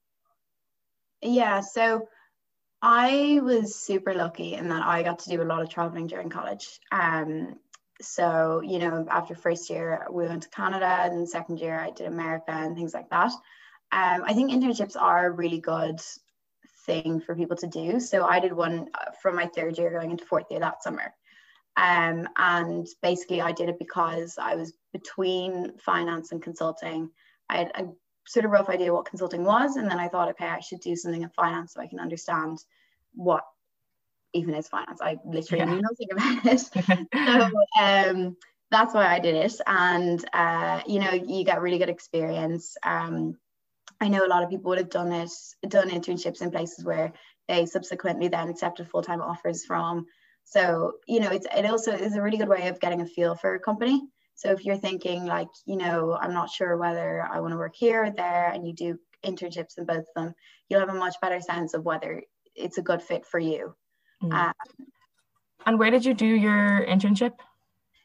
Yeah, 1.22 1.60
so 1.60 2.08
I 2.82 3.40
was 3.42 3.74
super 3.74 4.14
lucky 4.14 4.54
in 4.54 4.68
that 4.68 4.86
I 4.86 5.02
got 5.02 5.20
to 5.20 5.30
do 5.30 5.42
a 5.42 5.44
lot 5.44 5.62
of 5.62 5.70
traveling 5.70 6.06
during 6.06 6.28
college. 6.28 6.78
Um, 6.92 7.56
so, 8.00 8.60
you 8.62 8.78
know, 8.78 9.06
after 9.10 9.34
first 9.34 9.70
year, 9.70 10.06
we 10.10 10.26
went 10.26 10.42
to 10.42 10.50
Canada, 10.50 11.00
and 11.02 11.28
second 11.28 11.58
year, 11.58 11.78
I 11.78 11.90
did 11.90 12.06
America 12.06 12.50
and 12.50 12.76
things 12.76 12.92
like 12.92 13.08
that. 13.10 13.32
Um, 13.92 14.22
I 14.24 14.34
think 14.34 14.52
internships 14.52 15.00
are 15.00 15.26
a 15.26 15.30
really 15.30 15.60
good 15.60 16.00
thing 16.84 17.20
for 17.20 17.34
people 17.34 17.56
to 17.56 17.66
do. 17.66 17.98
So, 18.00 18.26
I 18.26 18.38
did 18.38 18.52
one 18.52 18.88
uh, 18.94 19.12
from 19.22 19.36
my 19.36 19.46
third 19.46 19.78
year 19.78 19.90
going 19.90 20.10
into 20.10 20.26
fourth 20.26 20.46
year 20.50 20.60
that 20.60 20.82
summer. 20.82 21.14
Um, 21.76 22.28
and 22.36 22.86
basically, 23.02 23.40
I 23.40 23.52
did 23.52 23.68
it 23.68 23.78
because 23.78 24.38
I 24.38 24.54
was 24.54 24.72
between 24.92 25.76
finance 25.78 26.32
and 26.32 26.42
consulting. 26.42 27.10
I 27.48 27.58
had 27.58 27.72
a 27.74 27.88
sort 28.26 28.44
of 28.44 28.50
rough 28.50 28.68
idea 28.68 28.92
what 28.92 29.06
consulting 29.06 29.44
was, 29.44 29.76
and 29.76 29.90
then 29.90 29.98
I 29.98 30.08
thought, 30.08 30.30
okay, 30.30 30.46
I 30.46 30.60
should 30.60 30.80
do 30.80 30.96
something 30.96 31.22
in 31.22 31.28
finance 31.30 31.74
so 31.74 31.80
I 31.80 31.86
can 31.86 32.00
understand 32.00 32.58
what 33.14 33.44
even 34.32 34.54
is 34.54 34.68
finance. 34.68 35.00
I 35.00 35.18
literally 35.24 35.64
yeah. 35.64 35.74
knew 35.74 35.82
nothing 35.82 36.08
about 36.12 36.46
it. 36.46 36.60
so 37.40 37.80
um, 37.80 38.36
that's 38.70 38.94
why 38.94 39.06
I 39.06 39.18
did 39.18 39.34
it. 39.34 39.54
And, 39.66 40.24
uh, 40.32 40.82
you 40.86 41.00
know, 41.00 41.12
you 41.12 41.44
get 41.44 41.60
really 41.60 41.78
good 41.78 41.88
experience. 41.88 42.76
Um, 42.82 43.38
I 44.00 44.08
know 44.08 44.26
a 44.26 44.28
lot 44.28 44.42
of 44.42 44.50
people 44.50 44.70
would 44.70 44.78
have 44.78 44.90
done 44.90 45.12
it, 45.12 45.30
done 45.68 45.88
internships 45.88 46.42
in 46.42 46.50
places 46.50 46.84
where 46.84 47.12
they 47.48 47.64
subsequently 47.64 48.28
then 48.28 48.48
accepted 48.48 48.88
full 48.88 49.02
time 49.02 49.22
offers 49.22 49.64
from 49.64 50.06
so, 50.46 50.92
you 51.08 51.18
know, 51.18 51.30
it's, 51.30 51.46
it 51.54 51.66
also 51.66 51.92
is 51.92 52.14
a 52.14 52.22
really 52.22 52.38
good 52.38 52.48
way 52.48 52.68
of 52.68 52.78
getting 52.78 53.00
a 53.00 53.06
feel 53.06 53.34
for 53.34 53.56
a 53.56 53.60
company. 53.60 54.00
So 54.36 54.52
if 54.52 54.64
you're 54.64 54.76
thinking 54.76 55.26
like, 55.26 55.48
you 55.66 55.76
know, 55.76 56.16
I'm 56.20 56.32
not 56.32 56.50
sure 56.50 56.76
whether 56.76 57.26
I 57.28 57.40
want 57.40 57.52
to 57.52 57.58
work 57.58 57.74
here 57.74 58.04
or 58.04 58.10
there, 58.10 58.50
and 58.50 58.64
you 58.64 58.72
do 58.72 58.98
internships 59.24 59.76
in 59.76 59.86
both 59.86 59.98
of 59.98 60.14
them, 60.14 60.34
you'll 60.68 60.78
have 60.78 60.88
a 60.88 60.94
much 60.94 61.16
better 61.20 61.40
sense 61.40 61.74
of 61.74 61.84
whether 61.84 62.22
it's 62.54 62.78
a 62.78 62.82
good 62.82 63.02
fit 63.02 63.26
for 63.26 63.40
you. 63.40 63.74
Mm. 64.22 64.32
Um, 64.32 64.52
and 65.66 65.78
where 65.80 65.90
did 65.90 66.04
you 66.04 66.14
do 66.14 66.26
your 66.26 66.86
internship? 66.86 67.32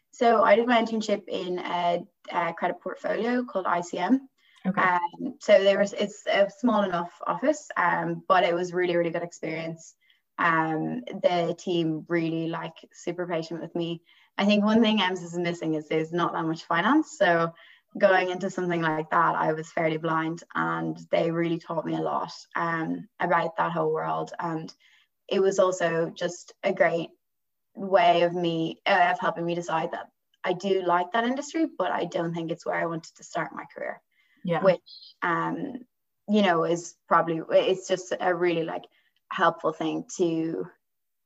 So 0.09 0.41
I 0.41 0.55
did 0.55 0.67
my 0.67 0.81
internship 0.81 1.27
in 1.27 1.59
a, 1.59 2.03
a 2.31 2.53
credit 2.53 2.81
portfolio 2.81 3.43
called 3.43 3.67
ICM. 3.67 4.17
Okay. 4.65 4.81
Um, 4.81 5.35
so 5.39 5.63
there 5.63 5.77
was 5.77 5.93
it's 5.93 6.25
a 6.25 6.49
small 6.59 6.83
enough 6.83 7.11
office, 7.27 7.69
um, 7.77 8.23
but 8.27 8.43
it 8.43 8.53
was 8.53 8.73
really 8.73 8.95
really 8.95 9.09
good 9.11 9.23
experience 9.23 9.95
um, 10.37 11.01
the 11.07 11.55
team 11.57 12.05
really 12.07 12.47
like 12.47 12.73
super 12.93 13.27
patient 13.27 13.61
with 13.61 13.75
me. 13.75 14.01
I 14.37 14.45
think 14.45 14.63
one 14.63 14.81
thing 14.81 14.99
MSIS 14.99 15.25
is 15.25 15.37
missing 15.37 15.75
is 15.75 15.87
there's 15.87 16.13
not 16.13 16.33
that 16.33 16.45
much 16.45 16.63
finance. 16.63 17.17
So 17.17 17.53
going 17.97 18.29
into 18.29 18.49
something 18.49 18.81
like 18.81 19.09
that, 19.11 19.35
I 19.35 19.53
was 19.53 19.71
fairly 19.71 19.97
blind 19.97 20.43
and 20.55 20.97
they 21.11 21.29
really 21.31 21.59
taught 21.59 21.85
me 21.85 21.95
a 21.95 22.01
lot 22.01 22.31
um, 22.55 23.07
about 23.19 23.57
that 23.57 23.71
whole 23.71 23.93
world. 23.93 24.31
And 24.39 24.73
it 25.27 25.41
was 25.41 25.59
also 25.59 26.11
just 26.15 26.53
a 26.63 26.73
great 26.73 27.09
way 27.75 28.23
of 28.23 28.33
me, 28.33 28.81
uh, 28.85 29.09
of 29.11 29.19
helping 29.19 29.45
me 29.45 29.55
decide 29.55 29.91
that 29.91 30.07
I 30.43 30.53
do 30.53 30.81
like 30.81 31.11
that 31.11 31.25
industry, 31.25 31.67
but 31.77 31.91
I 31.91 32.05
don't 32.05 32.33
think 32.33 32.51
it's 32.51 32.65
where 32.65 32.75
I 32.75 32.85
wanted 32.85 33.15
to 33.15 33.23
start 33.23 33.51
my 33.53 33.65
career. 33.75 34.01
Yeah. 34.43 34.63
Which, 34.63 34.79
um, 35.21 35.73
you 36.27 36.41
know, 36.41 36.63
is 36.63 36.95
probably, 37.07 37.41
it's 37.51 37.87
just 37.87 38.13
a 38.19 38.33
really 38.33 38.63
like, 38.63 38.83
helpful 39.31 39.73
thing 39.73 40.05
to 40.17 40.65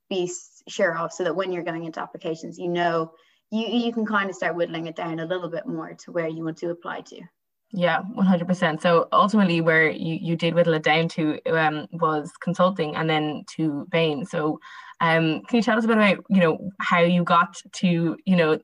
be 0.10 0.32
sure 0.68 0.98
of 0.98 1.12
so 1.12 1.24
that 1.24 1.36
when 1.36 1.52
you're 1.52 1.64
going 1.64 1.86
into 1.86 2.00
applications 2.00 2.58
you 2.58 2.68
know 2.68 3.12
you 3.52 3.68
you 3.68 3.94
can 3.94 4.06
kind 4.06 4.30
of 4.30 4.36
start 4.36 4.56
whittling 4.56 4.88
it 4.88 4.96
down 4.96 5.20
a 5.20 5.26
little 5.26 5.50
bit 5.50 5.66
more 5.66 5.94
to 5.94 6.12
where 6.12 6.28
you 6.28 6.44
want 6.44 6.58
to 6.58 6.70
apply 6.70 7.02
to. 7.02 7.22
Yeah 7.72 8.02
100% 8.18 8.82
so 8.82 9.08
ultimately 9.12 9.62
where 9.62 9.90
you, 9.90 10.16
you 10.16 10.36
did 10.36 10.54
whittle 10.54 10.74
it 10.74 10.84
down 10.84 11.08
to 11.10 11.40
um, 11.52 11.88
was 11.94 12.32
consulting 12.42 12.96
and 12.96 13.10
then 13.10 13.44
to 13.56 13.86
bain. 13.90 14.26
So 14.26 14.60
um, 15.02 15.42
can 15.42 15.58
you 15.58 15.62
tell 15.62 15.78
us 15.78 15.84
a 15.84 15.88
bit 15.88 15.98
about 15.98 16.24
you 16.30 16.40
know 16.40 16.70
how 16.80 17.00
you 17.00 17.24
got 17.24 17.58
to 17.74 18.18
you 18.26 18.36
know 18.36 18.60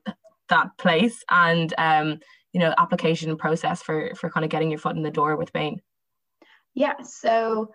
that 0.48 0.76
place 0.78 1.24
and 1.30 1.72
um, 1.78 2.20
you 2.52 2.60
know 2.60 2.74
application 2.78 3.36
process 3.36 3.82
for 3.82 4.14
for 4.14 4.30
kind 4.30 4.44
of 4.44 4.50
getting 4.50 4.70
your 4.70 4.78
foot 4.78 4.96
in 4.96 5.02
the 5.02 5.10
door 5.10 5.36
with 5.36 5.52
bain? 5.52 5.80
Yeah 6.74 7.02
so 7.02 7.72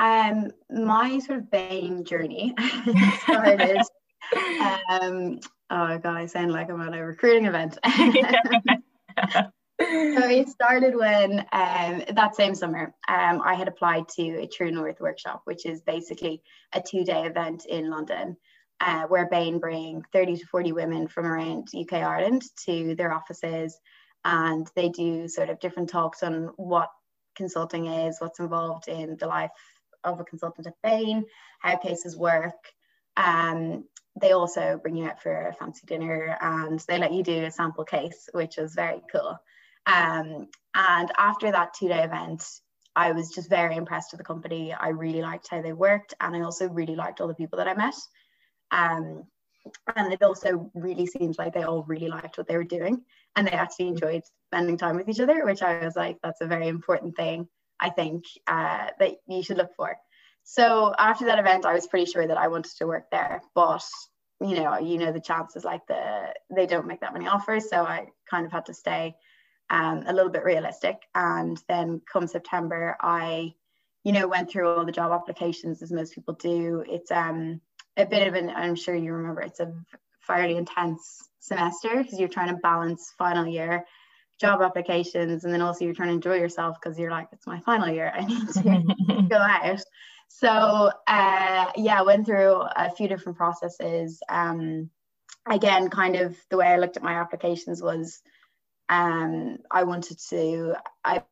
um, 0.00 0.50
my 0.70 1.18
sort 1.18 1.38
of 1.38 1.50
Bain 1.50 2.04
journey 2.04 2.54
started. 3.22 3.82
um, 4.88 5.38
oh 5.70 5.98
god, 5.98 6.16
I 6.16 6.26
sound 6.26 6.52
like 6.52 6.70
I'm 6.70 6.80
at 6.80 6.98
a 6.98 7.04
recruiting 7.04 7.46
event. 7.46 7.78
so 7.84 9.50
it 9.80 10.48
started 10.48 10.96
when 10.96 11.40
um, 11.52 12.02
that 12.14 12.34
same 12.34 12.54
summer 12.54 12.94
um, 13.08 13.42
I 13.44 13.54
had 13.54 13.68
applied 13.68 14.08
to 14.16 14.42
a 14.42 14.46
True 14.46 14.70
North 14.70 15.00
workshop, 15.00 15.42
which 15.44 15.66
is 15.66 15.82
basically 15.82 16.42
a 16.72 16.80
two-day 16.80 17.26
event 17.26 17.66
in 17.66 17.90
London. 17.90 18.36
uh, 18.80 19.04
where 19.04 19.28
Bain 19.28 19.58
bring 19.58 20.02
30 20.12 20.38
to 20.38 20.46
40 20.46 20.72
women 20.72 21.06
from 21.08 21.26
around 21.26 21.68
UK 21.78 21.94
Ireland 21.94 22.42
to 22.64 22.94
their 22.94 23.12
offices 23.12 23.78
and 24.24 24.70
they 24.74 24.88
do 24.88 25.28
sort 25.28 25.50
of 25.50 25.60
different 25.60 25.90
talks 25.90 26.22
on 26.22 26.50
what 26.56 26.88
consulting 27.36 27.86
is, 27.86 28.16
what's 28.20 28.40
involved 28.40 28.88
in 28.88 29.16
the 29.18 29.26
life 29.26 29.50
of 30.04 30.20
a 30.20 30.24
consultant 30.24 30.66
at 30.66 30.74
Bain, 30.82 31.24
how 31.60 31.76
cases 31.76 32.16
work. 32.16 32.56
Um, 33.16 33.84
they 34.20 34.32
also 34.32 34.78
bring 34.82 34.96
you 34.96 35.06
out 35.06 35.22
for 35.22 35.48
a 35.48 35.54
fancy 35.54 35.86
dinner 35.86 36.36
and 36.40 36.80
they 36.88 36.98
let 36.98 37.12
you 37.12 37.22
do 37.22 37.44
a 37.44 37.50
sample 37.50 37.84
case, 37.84 38.28
which 38.32 38.58
is 38.58 38.74
very 38.74 39.00
cool. 39.12 39.38
Um, 39.86 40.48
and 40.74 41.10
after 41.18 41.50
that 41.50 41.74
two 41.74 41.88
day 41.88 42.02
event, 42.02 42.44
I 42.96 43.12
was 43.12 43.30
just 43.30 43.48
very 43.48 43.76
impressed 43.76 44.12
with 44.12 44.18
the 44.18 44.24
company. 44.24 44.72
I 44.72 44.88
really 44.88 45.22
liked 45.22 45.48
how 45.48 45.62
they 45.62 45.72
worked 45.72 46.14
and 46.20 46.34
I 46.34 46.40
also 46.40 46.68
really 46.68 46.96
liked 46.96 47.20
all 47.20 47.28
the 47.28 47.34
people 47.34 47.58
that 47.58 47.68
I 47.68 47.74
met. 47.74 47.94
Um, 48.72 49.24
and 49.94 50.12
it 50.12 50.22
also 50.22 50.70
really 50.74 51.06
seems 51.06 51.38
like 51.38 51.54
they 51.54 51.62
all 51.62 51.84
really 51.84 52.08
liked 52.08 52.38
what 52.38 52.48
they 52.48 52.56
were 52.56 52.64
doing 52.64 53.02
and 53.36 53.46
they 53.46 53.52
actually 53.52 53.88
enjoyed 53.88 54.22
spending 54.48 54.76
time 54.76 54.96
with 54.96 55.08
each 55.08 55.20
other, 55.20 55.44
which 55.44 55.62
I 55.62 55.84
was 55.84 55.96
like, 55.96 56.18
that's 56.22 56.40
a 56.40 56.46
very 56.46 56.68
important 56.68 57.16
thing 57.16 57.48
I 57.80 57.90
think 57.90 58.24
uh, 58.46 58.88
that 58.98 59.16
you 59.28 59.42
should 59.42 59.56
look 59.56 59.74
for. 59.76 59.96
So 60.44 60.94
after 60.98 61.26
that 61.26 61.38
event, 61.38 61.64
I 61.64 61.74
was 61.74 61.86
pretty 61.86 62.10
sure 62.10 62.26
that 62.26 62.38
I 62.38 62.48
wanted 62.48 62.76
to 62.78 62.86
work 62.86 63.10
there, 63.10 63.42
but 63.54 63.84
you 64.40 64.56
know, 64.56 64.78
you 64.78 64.98
know 64.98 65.12
the 65.12 65.20
chances 65.20 65.64
like 65.64 65.86
the 65.86 66.34
they 66.54 66.66
don't 66.66 66.86
make 66.86 67.00
that 67.00 67.12
many 67.12 67.28
offers, 67.28 67.68
so 67.68 67.82
I 67.82 68.06
kind 68.28 68.46
of 68.46 68.52
had 68.52 68.66
to 68.66 68.74
stay 68.74 69.14
um, 69.68 70.04
a 70.06 70.12
little 70.12 70.30
bit 70.30 70.44
realistic. 70.44 70.96
And 71.14 71.62
then 71.68 72.00
come 72.10 72.26
September, 72.26 72.96
I, 73.00 73.54
you 74.02 74.12
know, 74.12 74.26
went 74.26 74.50
through 74.50 74.68
all 74.68 74.84
the 74.84 74.92
job 74.92 75.12
applications 75.12 75.82
as 75.82 75.92
most 75.92 76.14
people 76.14 76.34
do. 76.34 76.84
It's 76.88 77.10
um 77.10 77.60
a 77.96 78.06
bit 78.06 78.26
of 78.26 78.34
an 78.34 78.50
I'm 78.50 78.74
sure 78.74 78.94
you 78.94 79.12
remember 79.12 79.42
it's 79.42 79.60
a 79.60 79.72
fairly 80.20 80.56
intense 80.56 81.28
semester 81.40 81.90
because 81.96 82.18
you're 82.18 82.28
trying 82.28 82.54
to 82.54 82.60
balance 82.62 83.12
final 83.18 83.46
year 83.46 83.84
job 84.40 84.62
applications 84.62 85.44
and 85.44 85.52
then 85.52 85.60
also 85.60 85.84
you're 85.84 85.94
trying 85.94 86.08
to 86.08 86.14
enjoy 86.14 86.36
yourself 86.36 86.76
because 86.80 86.98
you're 86.98 87.10
like 87.10 87.28
it's 87.32 87.46
my 87.46 87.60
final 87.60 87.88
year. 87.88 88.12
I 88.14 88.24
need 88.24 88.48
to 88.48 89.26
go 89.30 89.36
out. 89.36 89.80
So 90.28 90.90
uh, 91.06 91.66
yeah 91.76 92.02
went 92.02 92.26
through 92.26 92.62
a 92.76 92.90
few 92.90 93.08
different 93.08 93.36
processes. 93.38 94.20
Um, 94.28 94.90
again 95.48 95.88
kind 95.88 96.16
of 96.16 96.36
the 96.50 96.56
way 96.56 96.66
i 96.66 96.76
looked 96.76 96.98
at 96.98 97.02
my 97.02 97.14
applications 97.14 97.82
was 97.82 98.20
um, 98.90 99.56
i 99.70 99.84
wanted 99.84 100.18
to 100.28 100.74
i 101.02 101.22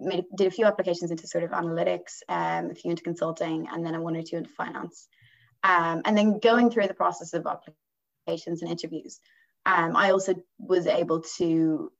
made 0.00 0.24
did 0.36 0.48
a 0.48 0.50
few 0.50 0.66
applications 0.66 1.10
into 1.10 1.26
sort 1.26 1.44
of 1.44 1.50
analytics 1.50 2.18
um, 2.28 2.70
a 2.70 2.74
few 2.74 2.90
into 2.90 3.02
consulting 3.02 3.68
and 3.72 3.84
then 3.84 3.94
a 3.94 4.00
one 4.00 4.16
or 4.16 4.22
two 4.22 4.36
into 4.36 4.50
finance. 4.50 5.08
Um, 5.62 6.02
and 6.04 6.16
then 6.16 6.38
going 6.40 6.70
through 6.70 6.88
the 6.88 6.94
process 6.94 7.32
of 7.32 7.46
applications 7.46 8.62
and 8.62 8.70
interviews 8.70 9.18
um, 9.66 9.96
I 9.96 10.10
also 10.10 10.34
was 10.58 10.86
able 10.86 11.22
to 11.38 11.90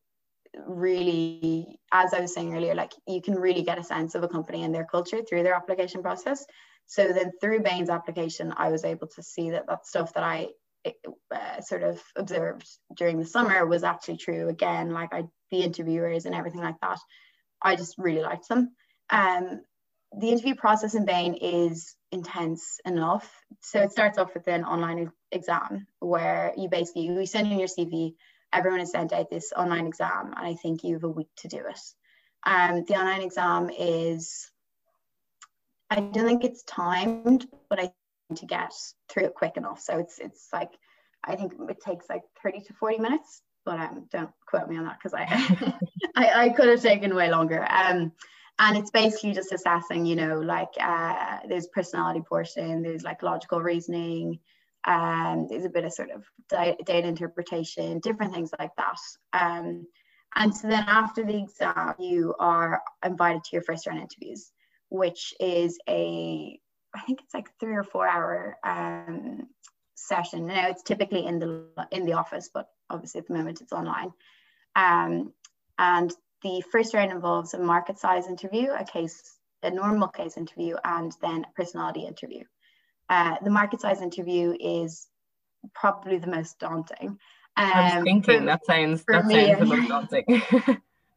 really, 0.66 1.78
as 1.92 2.14
I 2.14 2.20
was 2.20 2.34
saying 2.34 2.54
earlier, 2.54 2.74
like 2.74 2.92
you 3.06 3.20
can 3.20 3.34
really 3.34 3.62
get 3.62 3.78
a 3.78 3.84
sense 3.84 4.14
of 4.14 4.22
a 4.22 4.28
company 4.28 4.62
and 4.62 4.74
their 4.74 4.84
culture 4.84 5.22
through 5.22 5.42
their 5.42 5.54
application 5.54 6.02
process. 6.02 6.44
So 6.86 7.12
then 7.12 7.32
through 7.40 7.62
Bain's 7.62 7.90
application, 7.90 8.52
I 8.56 8.70
was 8.70 8.84
able 8.84 9.08
to 9.08 9.22
see 9.22 9.50
that 9.50 9.66
that 9.68 9.86
stuff 9.86 10.12
that 10.14 10.24
I 10.24 10.48
uh, 11.34 11.60
sort 11.60 11.82
of 11.82 12.02
observed 12.16 12.68
during 12.96 13.18
the 13.18 13.26
summer 13.26 13.64
was 13.66 13.84
actually 13.84 14.18
true 14.18 14.48
again. 14.48 14.90
Like 14.90 15.14
I, 15.14 15.24
the 15.50 15.62
interviewers 15.62 16.26
and 16.26 16.34
everything 16.34 16.60
like 16.60 16.78
that, 16.82 16.98
I 17.62 17.76
just 17.76 17.94
really 17.96 18.22
liked 18.22 18.48
them. 18.48 18.72
Um, 19.10 19.62
the 20.16 20.28
interview 20.28 20.54
process 20.54 20.94
in 20.94 21.04
Bain 21.04 21.34
is 21.34 21.96
intense 22.12 22.78
enough. 22.84 23.30
So 23.60 23.80
it 23.80 23.92
starts 23.92 24.18
off 24.18 24.34
with 24.34 24.46
an 24.46 24.64
online 24.64 25.10
exam 25.32 25.86
where 25.98 26.52
you 26.56 26.68
basically 26.68 27.06
you 27.06 27.26
send 27.26 27.50
in 27.50 27.58
your 27.58 27.68
CV, 27.68 28.14
everyone 28.54 28.80
is 28.80 28.92
sent 28.92 29.12
out 29.12 29.30
this 29.30 29.52
online 29.56 29.86
exam, 29.86 30.34
and 30.36 30.46
I 30.46 30.54
think 30.54 30.84
you 30.84 30.94
have 30.94 31.04
a 31.04 31.08
week 31.08 31.28
to 31.38 31.48
do 31.48 31.58
it. 31.58 31.80
Um, 32.46 32.84
the 32.86 32.94
online 32.94 33.22
exam 33.22 33.70
is, 33.70 34.50
I 35.90 35.96
don't 35.96 36.26
think 36.26 36.44
it's 36.44 36.62
timed, 36.64 37.46
but 37.68 37.78
I 37.78 37.82
think 38.28 38.40
to 38.40 38.46
get 38.46 38.72
through 39.08 39.24
it 39.24 39.34
quick 39.34 39.56
enough. 39.56 39.80
So 39.80 39.98
it's 39.98 40.18
it's 40.18 40.48
like 40.52 40.72
I 41.22 41.36
think 41.36 41.54
it 41.68 41.80
takes 41.80 42.08
like 42.08 42.22
30 42.42 42.60
to 42.62 42.74
40 42.74 42.98
minutes, 42.98 43.42
but 43.64 43.80
um, 43.80 44.06
don't 44.10 44.30
quote 44.46 44.68
me 44.68 44.76
on 44.76 44.84
that 44.84 44.98
because 45.02 45.14
I, 45.14 45.74
I 46.16 46.44
I 46.44 46.48
could 46.50 46.68
have 46.68 46.82
taken 46.82 47.14
way 47.14 47.30
longer. 47.30 47.66
Um, 47.68 48.12
and 48.58 48.76
it's 48.76 48.90
basically 48.90 49.32
just 49.32 49.52
assessing 49.52 50.06
you 50.06 50.16
know 50.16 50.38
like 50.40 50.68
uh, 50.80 51.38
there's 51.48 51.66
personality 51.68 52.22
portion 52.26 52.82
there's 52.82 53.02
like 53.02 53.22
logical 53.22 53.60
reasoning 53.60 54.38
um, 54.86 55.46
there's 55.48 55.64
a 55.64 55.70
bit 55.70 55.84
of 55.84 55.92
sort 55.92 56.10
of 56.10 56.24
data 56.48 57.06
interpretation 57.06 57.98
different 58.00 58.34
things 58.34 58.50
like 58.58 58.72
that. 58.76 58.98
Um, 59.32 59.86
and 60.36 60.54
so 60.54 60.68
then 60.68 60.84
after 60.86 61.24
the 61.24 61.42
exam 61.42 61.94
you 61.98 62.34
are 62.38 62.82
invited 63.04 63.44
to 63.44 63.50
your 63.52 63.62
first 63.62 63.86
round 63.86 64.00
interviews 64.00 64.50
which 64.88 65.32
is 65.40 65.78
a 65.88 66.58
i 66.94 67.00
think 67.02 67.20
it's 67.22 67.34
like 67.34 67.48
three 67.58 67.74
or 67.74 67.84
four 67.84 68.06
hour 68.06 68.56
um, 68.64 69.48
session. 69.94 70.46
Now 70.46 70.68
it's 70.68 70.82
typically 70.82 71.26
in 71.26 71.38
the 71.38 71.66
in 71.90 72.04
the 72.04 72.14
office 72.14 72.50
but 72.52 72.68
obviously 72.90 73.20
at 73.20 73.26
the 73.26 73.34
moment 73.34 73.60
it's 73.60 73.72
online. 73.72 74.12
Um, 74.76 75.32
and 75.78 76.12
the 76.42 76.62
first 76.70 76.94
round 76.94 77.10
involves 77.10 77.54
a 77.54 77.58
market 77.58 77.98
size 77.98 78.26
interview, 78.26 78.70
a 78.70 78.84
case, 78.84 79.38
a 79.62 79.70
normal 79.70 80.08
case 80.08 80.36
interview, 80.36 80.76
and 80.84 81.12
then 81.22 81.44
a 81.44 81.52
personality 81.54 82.06
interview. 82.06 82.44
Uh, 83.08 83.36
the 83.42 83.50
market 83.50 83.80
size 83.80 84.00
interview 84.00 84.56
is 84.58 85.06
probably 85.74 86.18
the 86.18 86.26
most 86.26 86.58
daunting. 86.58 87.18
Um, 87.56 87.72
I 87.72 87.96
was 87.96 88.04
thinking 88.04 88.22
for, 88.22 88.44
that 88.44 88.64
sounds 88.64 89.04
that 89.08 89.26
me, 89.26 89.46
sounds 89.46 89.58
the 89.58 89.66
most 89.76 89.88
daunting. 89.88 90.42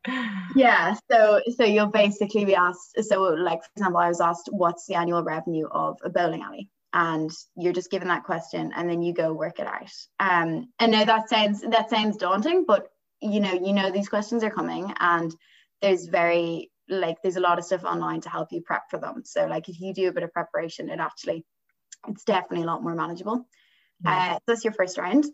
yeah, 0.55 0.95
so 1.09 1.41
so 1.55 1.63
you'll 1.63 1.87
basically 1.87 2.45
be 2.45 2.55
asked. 2.55 3.03
So, 3.03 3.21
like 3.21 3.63
for 3.63 3.69
example, 3.75 3.99
I 3.99 4.09
was 4.09 4.21
asked, 4.21 4.49
"What's 4.51 4.85
the 4.85 4.95
annual 4.95 5.23
revenue 5.23 5.67
of 5.67 5.97
a 6.03 6.09
bowling 6.09 6.43
alley?" 6.43 6.69
and 6.93 7.31
you're 7.55 7.73
just 7.73 7.91
given 7.91 8.07
that 8.07 8.23
question 8.23 8.71
and 8.75 8.89
then 8.89 9.01
you 9.01 9.13
go 9.13 9.33
work 9.33 9.59
it 9.59 9.67
out 9.67 9.91
um 10.19 10.67
and 10.79 10.91
now 10.91 11.03
that 11.03 11.29
sounds 11.29 11.61
that 11.61 11.89
sounds 11.89 12.17
daunting 12.17 12.65
but 12.65 12.87
you 13.21 13.39
know 13.39 13.53
you 13.53 13.73
know 13.73 13.91
these 13.91 14.09
questions 14.09 14.43
are 14.43 14.49
coming 14.49 14.93
and 14.99 15.35
there's 15.81 16.05
very 16.05 16.71
like 16.89 17.17
there's 17.21 17.35
a 17.35 17.41
lot 17.41 17.59
of 17.59 17.65
stuff 17.65 17.83
online 17.83 18.21
to 18.21 18.29
help 18.29 18.51
you 18.51 18.61
prep 18.61 18.83
for 18.89 18.97
them 18.99 19.21
so 19.25 19.45
like 19.45 19.67
if 19.67 19.79
you 19.81 19.93
do 19.93 20.07
a 20.07 20.13
bit 20.13 20.23
of 20.23 20.31
preparation 20.31 20.89
it 20.89 20.99
actually 20.99 21.45
it's 22.07 22.23
definitely 22.23 22.63
a 22.63 22.67
lot 22.67 22.83
more 22.83 22.95
manageable. 22.95 23.47
Yeah. 24.03 24.35
uh, 24.35 24.39
that's 24.47 24.63
your 24.63 24.73
first 24.73 24.97
round. 24.97 25.25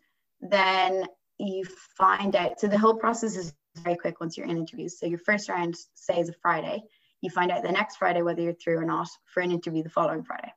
Then 0.41 1.05
you 1.37 1.65
find 1.97 2.35
out 2.35 2.59
so 2.59 2.67
the 2.67 2.77
whole 2.77 2.95
process 2.95 3.35
is 3.35 3.53
very 3.77 3.97
quick 3.97 4.19
once 4.19 4.37
you're 4.37 4.47
in 4.47 4.57
interviews. 4.57 4.99
So 4.99 5.05
your 5.05 5.19
first 5.19 5.49
round 5.49 5.75
say 5.95 6.19
is 6.19 6.29
a 6.29 6.33
friday. 6.41 6.83
You 7.21 7.29
find 7.29 7.51
out 7.51 7.63
the 7.63 7.71
next 7.71 7.97
friday 7.97 8.21
whether 8.21 8.41
you're 8.41 8.53
through 8.53 8.77
or 8.77 8.85
not 8.85 9.07
for 9.25 9.41
an 9.41 9.51
interview 9.51 9.83
the 9.83 9.89
following 9.89 10.23
friday. 10.23 10.53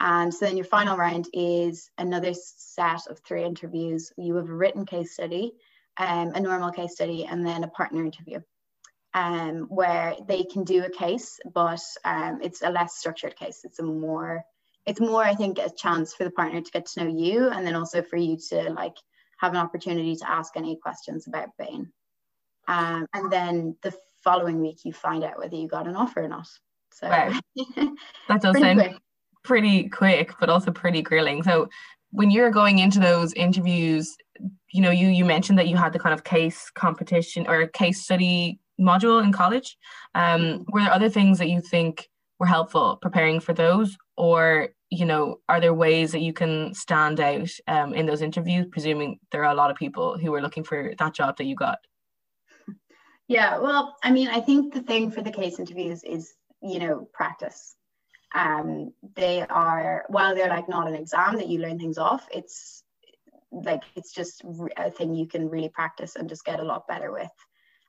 And 0.00 0.32
so 0.32 0.46
then 0.46 0.56
your 0.56 0.64
final 0.64 0.96
round 0.96 1.28
is 1.32 1.90
another 1.98 2.32
set 2.34 3.06
of 3.08 3.18
three 3.20 3.44
interviews. 3.44 4.12
You 4.16 4.36
have 4.36 4.48
a 4.48 4.54
written 4.54 4.86
case 4.86 5.12
study 5.12 5.54
um, 5.98 6.32
a 6.34 6.40
normal 6.40 6.70
case 6.70 6.92
study 6.92 7.26
and 7.26 7.44
then 7.44 7.64
a 7.64 7.68
partner 7.68 8.04
interview 8.04 8.40
um, 9.14 9.66
where 9.68 10.14
they 10.26 10.44
can 10.44 10.64
do 10.64 10.84
a 10.84 10.90
case, 10.90 11.40
but 11.52 11.80
um, 12.04 12.40
it's 12.42 12.62
a 12.62 12.70
less 12.70 12.96
structured 12.96 13.36
case. 13.36 13.60
It's 13.64 13.80
a 13.80 13.82
more, 13.82 14.44
it's 14.88 15.00
more, 15.00 15.22
I 15.22 15.34
think, 15.34 15.58
a 15.58 15.68
chance 15.68 16.14
for 16.14 16.24
the 16.24 16.30
partner 16.30 16.62
to 16.62 16.70
get 16.70 16.86
to 16.86 17.04
know 17.04 17.10
you 17.10 17.48
and 17.48 17.66
then 17.66 17.74
also 17.74 18.00
for 18.00 18.16
you 18.16 18.38
to 18.48 18.70
like 18.70 18.96
have 19.38 19.52
an 19.52 19.58
opportunity 19.58 20.16
to 20.16 20.30
ask 20.30 20.56
any 20.56 20.76
questions 20.76 21.26
about 21.26 21.50
Bain. 21.58 21.92
Um, 22.68 23.06
and 23.12 23.30
then 23.30 23.76
the 23.82 23.94
following 24.24 24.62
week, 24.62 24.78
you 24.84 24.94
find 24.94 25.24
out 25.24 25.38
whether 25.38 25.56
you 25.56 25.68
got 25.68 25.86
an 25.86 25.94
offer 25.94 26.22
or 26.22 26.28
not. 26.28 26.48
So 26.92 27.06
wow. 27.06 27.38
that 28.28 28.40
does 28.40 28.58
sound 28.58 28.80
quick. 28.80 28.96
pretty 29.44 29.90
quick, 29.90 30.32
but 30.40 30.48
also 30.48 30.70
pretty 30.70 31.02
grilling. 31.02 31.42
So 31.42 31.68
when 32.10 32.30
you're 32.30 32.50
going 32.50 32.78
into 32.78 32.98
those 32.98 33.34
interviews, 33.34 34.16
you 34.72 34.80
know, 34.80 34.90
you 34.90 35.08
you 35.08 35.26
mentioned 35.26 35.58
that 35.58 35.68
you 35.68 35.76
had 35.76 35.92
the 35.92 35.98
kind 35.98 36.14
of 36.14 36.24
case 36.24 36.70
competition 36.70 37.46
or 37.46 37.66
case 37.66 38.02
study 38.02 38.58
module 38.80 39.22
in 39.22 39.32
college. 39.32 39.76
Um, 40.14 40.40
mm-hmm. 40.40 40.72
were 40.72 40.80
there 40.80 40.92
other 40.92 41.10
things 41.10 41.38
that 41.38 41.50
you 41.50 41.60
think 41.60 42.08
were 42.38 42.46
helpful 42.46 42.98
preparing 43.00 43.40
for 43.40 43.52
those, 43.52 43.96
or 44.16 44.68
you 44.90 45.04
know, 45.04 45.40
are 45.48 45.60
there 45.60 45.74
ways 45.74 46.12
that 46.12 46.20
you 46.20 46.32
can 46.32 46.72
stand 46.72 47.20
out 47.20 47.50
um, 47.66 47.92
in 47.92 48.06
those 48.06 48.22
interviews? 48.22 48.66
Presuming 48.70 49.18
there 49.30 49.44
are 49.44 49.52
a 49.52 49.56
lot 49.56 49.70
of 49.70 49.76
people 49.76 50.18
who 50.18 50.32
are 50.34 50.42
looking 50.42 50.64
for 50.64 50.94
that 50.98 51.14
job 51.14 51.36
that 51.36 51.44
you 51.44 51.54
got. 51.54 51.78
Yeah, 53.26 53.58
well, 53.58 53.96
I 54.02 54.10
mean, 54.10 54.28
I 54.28 54.40
think 54.40 54.72
the 54.72 54.80
thing 54.80 55.10
for 55.10 55.20
the 55.20 55.30
case 55.30 55.58
interviews 55.58 56.02
is 56.04 56.32
you 56.62 56.78
know 56.78 57.08
practice. 57.12 57.76
Um, 58.34 58.92
they 59.16 59.42
are 59.42 60.04
while 60.08 60.34
they're 60.34 60.48
like 60.48 60.68
not 60.68 60.88
an 60.88 60.94
exam 60.94 61.36
that 61.36 61.48
you 61.48 61.60
learn 61.60 61.78
things 61.78 61.98
off. 61.98 62.26
It's 62.32 62.82
like 63.50 63.82
it's 63.94 64.12
just 64.12 64.42
a 64.76 64.90
thing 64.90 65.14
you 65.14 65.26
can 65.26 65.48
really 65.48 65.68
practice 65.70 66.16
and 66.16 66.28
just 66.28 66.44
get 66.44 66.60
a 66.60 66.64
lot 66.64 66.86
better 66.86 67.10
with 67.12 67.30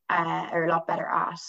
uh, 0.09 0.47
or 0.51 0.65
a 0.65 0.69
lot 0.69 0.87
better 0.87 1.05
at 1.05 1.39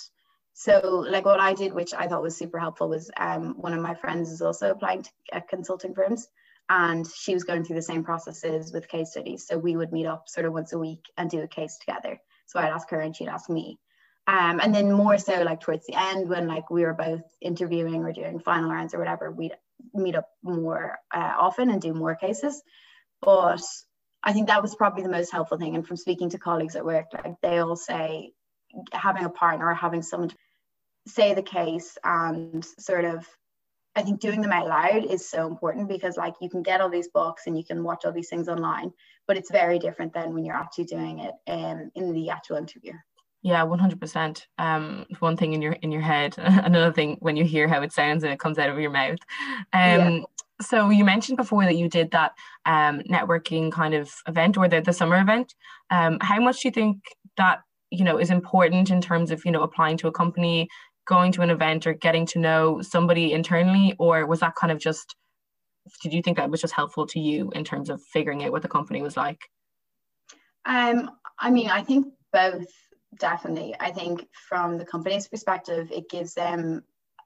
so 0.61 1.05
like 1.09 1.25
what 1.25 1.41
i 1.41 1.53
did 1.55 1.73
which 1.73 1.95
i 1.95 2.07
thought 2.07 2.23
was 2.23 2.37
super 2.37 2.59
helpful 2.59 2.89
was 2.89 3.11
um, 3.17 3.55
one 3.57 3.73
of 3.73 3.81
my 3.81 3.95
friends 3.95 4.31
is 4.31 4.43
also 4.43 4.71
applying 4.71 5.03
to 5.03 5.11
uh, 5.33 5.41
consulting 5.49 5.95
firms 5.95 6.29
and 6.71 7.05
she 7.05 7.35
was 7.35 7.43
going 7.43 7.65
through 7.65 7.75
the 7.77 7.83
same 7.83 8.05
processes 8.05 8.73
with 8.73 8.89
case 8.89 9.11
studies. 9.11 9.45
So 9.47 9.59
we 9.59 9.77
would 9.77 9.93
meet 9.93 10.07
up 10.07 10.29
sort 10.29 10.47
of 10.47 10.53
once 10.53 10.73
a 10.73 10.79
week 10.79 11.05
and 11.19 11.29
do 11.29 11.43
a 11.43 11.49
case 11.49 11.77
together. 11.79 12.21
So 12.47 12.61
I'd 12.61 12.71
ask 12.71 12.89
her 12.91 13.01
and 13.01 13.15
she'd 13.15 13.29
ask 13.29 13.51
me. 13.51 13.81
Um, 14.29 14.61
and 14.61 14.73
then 14.73 14.93
more 14.93 15.19
so 15.19 15.43
like 15.43 15.61
towards 15.61 15.87
the 15.87 15.97
end 15.97 16.29
when 16.29 16.47
like 16.47 16.71
we 16.71 16.83
were 16.83 16.95
both 16.95 17.23
interviewing 17.41 18.05
or 18.05 18.13
doing 18.13 18.39
final 18.39 18.71
rounds 18.71 18.95
or 18.95 18.99
whatever, 18.99 19.33
we'd 19.33 19.57
meet 19.93 20.15
up 20.15 20.29
more 20.45 20.99
uh, 21.13 21.35
often 21.41 21.71
and 21.71 21.83
do 21.83 21.93
more 21.93 22.15
cases. 22.15 22.63
But 23.21 23.63
I 24.23 24.33
think 24.33 24.47
that 24.47 24.63
was 24.63 24.77
probably 24.77 25.03
the 25.03 25.09
most 25.09 25.33
helpful 25.33 25.59
thing. 25.59 25.75
And 25.75 25.85
from 25.85 25.97
speaking 25.97 26.31
to 26.31 26.39
colleagues 26.39 26.77
at 26.77 26.85
work, 26.85 27.07
like 27.13 27.35
they 27.43 27.59
all 27.59 27.75
say 27.75 28.33
having 28.93 29.25
a 29.25 29.31
partner 29.31 29.67
or 29.67 29.75
having 29.75 30.03
someone 30.03 30.31
say 31.11 31.35
the 31.35 31.43
case 31.43 31.99
and 32.05 32.65
sort 32.79 33.05
of 33.05 33.27
I 33.97 34.03
think 34.03 34.21
doing 34.21 34.41
them 34.41 34.53
out 34.53 34.69
loud 34.69 35.05
is 35.05 35.29
so 35.29 35.49
important 35.49 35.89
because 35.89 36.17
like 36.17 36.35
you 36.41 36.49
can 36.49 36.63
get 36.63 36.81
all 36.81 36.89
these 36.89 37.09
books 37.09 37.47
and 37.47 37.57
you 37.57 37.65
can 37.65 37.83
watch 37.83 38.05
all 38.05 38.13
these 38.13 38.29
things 38.29 38.49
online, 38.49 38.93
but 39.27 39.37
it's 39.37 39.51
very 39.51 39.79
different 39.79 40.13
than 40.13 40.33
when 40.33 40.45
you're 40.45 40.55
actually 40.55 40.85
doing 40.85 41.19
it 41.19 41.35
um, 41.49 41.91
in 41.97 42.13
the 42.13 42.31
actual 42.31 42.57
interview. 42.57 42.93
Yeah, 43.43 43.63
one 43.65 43.79
hundred 43.79 44.01
percent. 44.01 44.47
Um, 44.59 45.07
one 45.19 45.37
thing 45.37 45.55
in 45.55 45.63
your 45.63 45.73
in 45.73 45.91
your 45.91 46.03
head, 46.03 46.35
another 46.39 46.93
thing 46.93 47.17
when 47.21 47.37
you 47.37 47.45
hear 47.45 47.67
how 47.67 47.83
it 47.83 47.93
sounds 47.93 48.23
and 48.23 48.33
it 48.33 48.39
comes 48.39 48.59
out 48.59 48.71
of 48.71 48.79
your 48.79 48.91
mouth. 48.91 49.19
Um, 49.73 49.81
yeah. 49.83 50.21
So 50.63 50.91
you 50.91 51.05
mentioned 51.05 51.39
before 51.39 51.65
that 51.65 51.77
you 51.77 51.89
did 51.89 52.11
that 52.11 52.33
um, 52.67 53.01
networking 53.01 53.73
kind 53.73 53.95
of 53.95 54.13
event 54.29 54.59
or 54.59 54.69
the, 54.69 54.83
the 54.83 54.93
summer 54.93 55.19
event. 55.19 55.55
Um, 55.91 56.19
how 56.21 56.39
much 56.39 56.61
do 56.61 56.69
you 56.69 56.73
think 56.73 56.99
that 57.39 57.61
you 57.91 58.05
know 58.05 58.19
is 58.19 58.31
important 58.31 58.91
in 58.91 59.01
terms 59.01 59.31
of 59.31 59.45
you 59.45 59.51
know 59.51 59.63
applying 59.63 59.97
to 59.97 60.07
a 60.07 60.13
company 60.13 60.69
going 61.11 61.33
to 61.33 61.43
an 61.43 61.51
event 61.51 61.87
or 61.87 61.93
getting 61.93 62.25
to 62.25 62.39
know 62.39 62.81
somebody 62.81 63.33
internally 63.33 63.95
or 63.99 64.27
was 64.27 64.41
that 64.41 64.55
kind 64.55 64.73
of 64.73 64.79
just 64.79 65.17
did 66.03 66.13
you 66.13 66.23
think 66.23 66.37
that 66.37 66.51
was 66.51 66.61
just 66.61 66.75
helpful 66.75 67.07
to 67.07 67.19
you 67.19 67.51
in 67.55 67.65
terms 67.65 67.91
of 67.91 68.01
figuring 68.13 68.45
out 68.45 68.53
what 68.53 68.63
the 68.63 68.69
company 68.77 69.03
was 69.03 69.17
like? 69.17 69.41
Um 70.65 71.11
i 71.39 71.51
mean 71.51 71.71
i 71.71 71.83
think 71.83 72.07
both 72.33 72.69
definitely. 73.19 73.75
I 73.79 73.91
think 73.91 74.27
from 74.49 74.79
the 74.79 74.85
company's 74.85 75.29
perspective 75.29 75.91
it 75.91 76.09
gives 76.09 76.35
them 76.35 76.85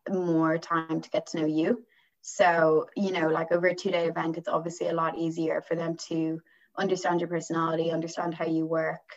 more 0.08 0.58
time 0.58 1.00
to 1.00 1.10
get 1.10 1.26
to 1.28 1.40
know 1.40 1.46
you. 1.46 1.84
So 2.22 2.86
you 2.96 3.12
know 3.12 3.28
like 3.28 3.52
over 3.52 3.66
a 3.66 3.74
two 3.74 3.90
day 3.90 4.06
event 4.06 4.38
it's 4.38 4.48
obviously 4.48 4.88
a 4.88 4.94
lot 4.94 5.18
easier 5.18 5.62
for 5.68 5.74
them 5.74 5.96
to 6.08 6.40
understand 6.76 7.20
your 7.20 7.28
personality 7.28 7.90
understand 7.90 8.34
how 8.34 8.46
you 8.46 8.66
work 8.66 9.08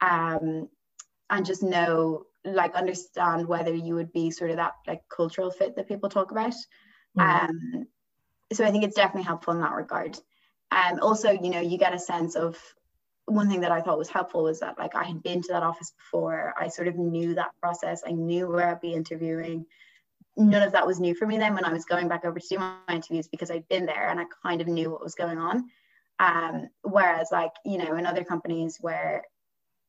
um, 0.00 0.68
and 1.30 1.46
just 1.46 1.62
know 1.62 2.24
like 2.44 2.74
understand 2.74 3.46
whether 3.46 3.72
you 3.72 3.94
would 3.94 4.12
be 4.12 4.30
sort 4.30 4.50
of 4.50 4.56
that 4.56 4.72
like 4.86 5.02
cultural 5.08 5.50
fit 5.50 5.76
that 5.76 5.88
people 5.88 6.08
talk 6.08 6.30
about. 6.30 6.54
Mm-hmm. 7.18 7.20
Um, 7.20 7.86
so 8.52 8.64
I 8.64 8.70
think 8.70 8.84
it's 8.84 8.96
definitely 8.96 9.24
helpful 9.24 9.54
in 9.54 9.60
that 9.60 9.72
regard. 9.72 10.18
And 10.70 11.00
um, 11.00 11.06
also, 11.06 11.30
you 11.30 11.50
know, 11.50 11.60
you 11.60 11.78
get 11.78 11.94
a 11.94 11.98
sense 11.98 12.34
of 12.34 12.58
one 13.26 13.48
thing 13.48 13.60
that 13.60 13.72
I 13.72 13.80
thought 13.80 13.98
was 13.98 14.08
helpful 14.08 14.42
was 14.44 14.60
that 14.60 14.78
like 14.78 14.94
I 14.94 15.04
had 15.04 15.22
been 15.22 15.42
to 15.42 15.52
that 15.52 15.62
office 15.62 15.92
before. 15.96 16.54
I 16.58 16.68
sort 16.68 16.88
of 16.88 16.96
knew 16.96 17.34
that 17.34 17.52
process. 17.60 18.02
I 18.06 18.12
knew 18.12 18.48
where 18.48 18.70
I'd 18.70 18.80
be 18.80 18.94
interviewing. 18.94 19.66
None 20.36 20.62
of 20.62 20.72
that 20.72 20.86
was 20.86 20.98
new 20.98 21.14
for 21.14 21.26
me 21.26 21.38
then 21.38 21.54
when 21.54 21.64
I 21.64 21.72
was 21.72 21.84
going 21.84 22.08
back 22.08 22.24
over 22.24 22.38
to 22.38 22.48
do 22.48 22.58
my 22.58 22.76
interviews 22.88 23.28
because 23.28 23.50
I'd 23.50 23.68
been 23.68 23.86
there 23.86 24.08
and 24.08 24.18
I 24.18 24.24
kind 24.42 24.60
of 24.60 24.66
knew 24.66 24.90
what 24.90 25.02
was 25.02 25.14
going 25.14 25.38
on. 25.38 25.68
Um, 26.18 26.68
whereas 26.82 27.28
like, 27.30 27.52
you 27.64 27.78
know, 27.78 27.96
in 27.96 28.06
other 28.06 28.24
companies 28.24 28.78
where 28.80 29.24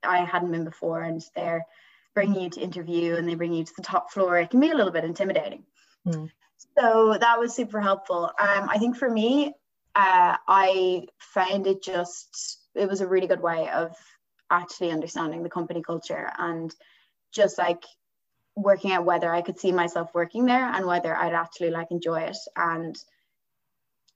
I 0.04 0.26
hadn't 0.26 0.52
been 0.52 0.66
before 0.66 1.02
and 1.02 1.22
they're 1.36 1.66
bring 2.13 2.36
you 2.36 2.50
to 2.50 2.62
interview 2.62 3.15
and 3.15 3.27
they 3.27 3.36
bring 3.36 3.53
you 3.53 3.63
to 3.63 3.74
the 3.75 3.84
top 3.84 4.12
floor, 4.12 4.38
it 4.38 4.50
can 4.50 4.60
be 4.60 4.72
a 4.72 4.75
little 4.75 4.91
bit 4.91 5.03
intimidating. 5.03 5.63
Mm. 6.08 6.29
So 6.77 7.17
that 7.20 7.39
was 7.39 7.53
super 7.53 7.82
helpful. 7.82 8.32
Um, 8.39 8.70
I 8.70 8.77
think 8.77 8.98
for 8.98 9.10
me, 9.10 9.53
uh, 9.96 10.38
I 10.48 11.08
found 11.20 11.67
it 11.67 11.84
just, 11.84 12.60
it 12.75 12.89
was 12.89 13.01
a 13.01 13.08
really 13.08 13.27
good 13.27 13.41
way 13.41 13.70
of 13.70 13.96
actually 14.50 14.91
understanding 14.91 15.43
the 15.43 15.50
company 15.50 15.82
culture 15.82 16.32
and 16.38 16.73
just 17.32 17.58
like 17.58 17.84
working 18.56 18.91
out 18.91 19.06
whether 19.06 19.34
I 19.34 19.41
could 19.41 19.60
see 19.60 19.71
myself 19.71 20.12
working 20.13 20.45
there 20.45 20.63
and 20.63 20.86
whether 20.86 21.15
I'd 21.15 21.34
actually 21.34 21.71
like 21.71 21.89
enjoy 21.91 22.21
it. 22.21 22.38
And, 22.56 22.95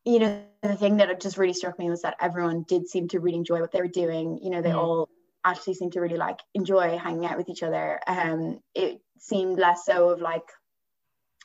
you 0.05 0.19
know, 0.19 0.41
the 0.61 0.75
thing 0.75 0.97
that 0.97 1.19
just 1.19 1.37
really 1.37 1.53
struck 1.53 1.77
me 1.79 1.89
was 1.89 2.03
that 2.03 2.17
everyone 2.21 2.63
did 2.67 2.87
seem 2.87 3.07
to 3.09 3.19
really 3.19 3.37
enjoy 3.37 3.59
what 3.59 3.71
they 3.71 3.81
were 3.81 3.87
doing. 3.87 4.39
You 4.41 4.51
know, 4.51 4.61
they 4.61 4.69
mm. 4.69 4.77
all 4.77 5.09
actually 5.45 5.73
seemed 5.75 5.93
to 5.93 6.01
really 6.01 6.17
like 6.17 6.39
enjoy 6.53 6.97
hanging 6.97 7.25
out 7.25 7.37
with 7.37 7.49
each 7.49 7.63
other. 7.63 7.99
Um, 8.07 8.59
it 8.75 8.99
seemed 9.19 9.57
less 9.57 9.85
so 9.85 10.09
of 10.09 10.21
like, 10.21 10.47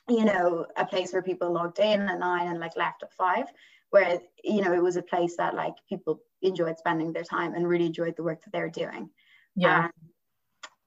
you 0.09 0.25
know, 0.25 0.65
a 0.75 0.85
place 0.85 1.13
where 1.13 1.21
people 1.21 1.51
logged 1.51 1.79
in 1.79 2.01
at 2.01 2.19
nine 2.19 2.47
and 2.47 2.59
like 2.59 2.75
left 2.75 3.03
at 3.03 3.13
five, 3.13 3.45
where 3.91 4.19
you 4.43 4.61
know 4.61 4.73
it 4.73 4.83
was 4.83 4.97
a 4.97 5.01
place 5.01 5.37
that 5.37 5.55
like 5.55 5.75
people 5.87 6.19
enjoyed 6.41 6.77
spending 6.77 7.13
their 7.13 7.23
time 7.23 7.53
and 7.53 7.67
really 7.67 7.85
enjoyed 7.85 8.15
the 8.17 8.23
work 8.23 8.43
that 8.43 8.51
they 8.51 8.59
were 8.59 8.69
doing. 8.69 9.09
Yeah, 9.55 9.87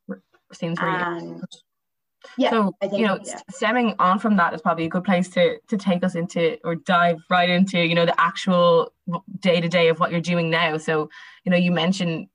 um, 0.09 0.23
seems 0.53 0.81
really. 0.81 0.97
And, 0.97 1.43
yeah, 2.37 2.51
so 2.51 2.75
think, 2.81 2.95
you 2.95 3.07
know, 3.07 3.19
yeah. 3.25 3.41
stemming 3.51 3.95
on 3.99 4.19
from 4.19 4.37
that 4.37 4.53
is 4.53 4.61
probably 4.61 4.87
a 4.87 4.89
good 4.89 5.05
place 5.05 5.29
to 5.31 5.59
to 5.69 5.77
take 5.77 6.05
us 6.05 6.15
into 6.15 6.59
or 6.65 6.75
dive 6.75 7.19
right 7.31 7.49
into 7.49 7.79
you 7.79 7.95
know 7.95 8.07
the 8.07 8.21
actual 8.21 8.93
day 9.41 9.61
to 9.61 9.69
day 9.69 9.89
of 9.89 10.01
what 10.01 10.11
you're 10.11 10.21
doing 10.21 10.51
now. 10.51 10.77
So 10.77 11.09
you 11.45 11.51
know, 11.51 11.57
you 11.57 11.71
mentioned 11.71 12.29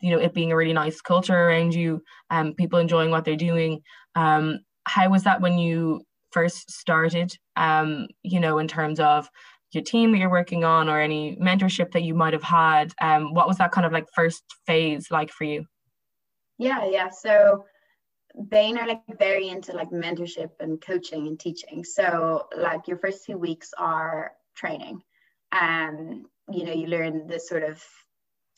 you 0.00 0.10
know 0.10 0.18
it 0.18 0.34
being 0.34 0.52
a 0.52 0.56
really 0.56 0.72
nice 0.72 1.00
culture 1.00 1.36
around 1.36 1.74
you 1.74 2.02
um 2.30 2.54
people 2.54 2.78
enjoying 2.78 3.10
what 3.10 3.24
they're 3.24 3.36
doing. 3.36 3.80
Um 4.14 4.60
how 4.84 5.08
was 5.10 5.24
that 5.24 5.40
when 5.40 5.58
you 5.58 6.02
first 6.32 6.70
started 6.70 7.32
um 7.56 8.06
you 8.22 8.40
know 8.40 8.58
in 8.58 8.68
terms 8.68 9.00
of 9.00 9.28
your 9.72 9.84
team 9.84 10.12
that 10.12 10.18
you're 10.18 10.30
working 10.30 10.64
on 10.64 10.88
or 10.88 10.98
any 10.98 11.36
mentorship 11.36 11.92
that 11.92 12.02
you 12.02 12.14
might 12.14 12.32
have 12.32 12.42
had? 12.42 12.92
Um 13.00 13.34
what 13.34 13.48
was 13.48 13.58
that 13.58 13.72
kind 13.72 13.86
of 13.86 13.92
like 13.92 14.06
first 14.14 14.42
phase 14.66 15.10
like 15.10 15.30
for 15.30 15.44
you? 15.44 15.64
Yeah 16.58 16.86
yeah. 16.86 17.10
So 17.10 17.64
Bain 18.48 18.78
are 18.78 18.86
like 18.86 19.02
very 19.18 19.48
into 19.48 19.72
like 19.72 19.90
mentorship 19.90 20.50
and 20.60 20.80
coaching 20.80 21.26
and 21.26 21.40
teaching. 21.40 21.82
So 21.82 22.46
like 22.56 22.86
your 22.86 22.98
first 22.98 23.24
two 23.24 23.36
weeks 23.36 23.70
are 23.76 24.32
training. 24.54 25.02
Um 25.52 26.26
you 26.50 26.64
know 26.64 26.72
you 26.72 26.86
learn 26.86 27.26
this 27.26 27.48
sort 27.48 27.62
of 27.62 27.82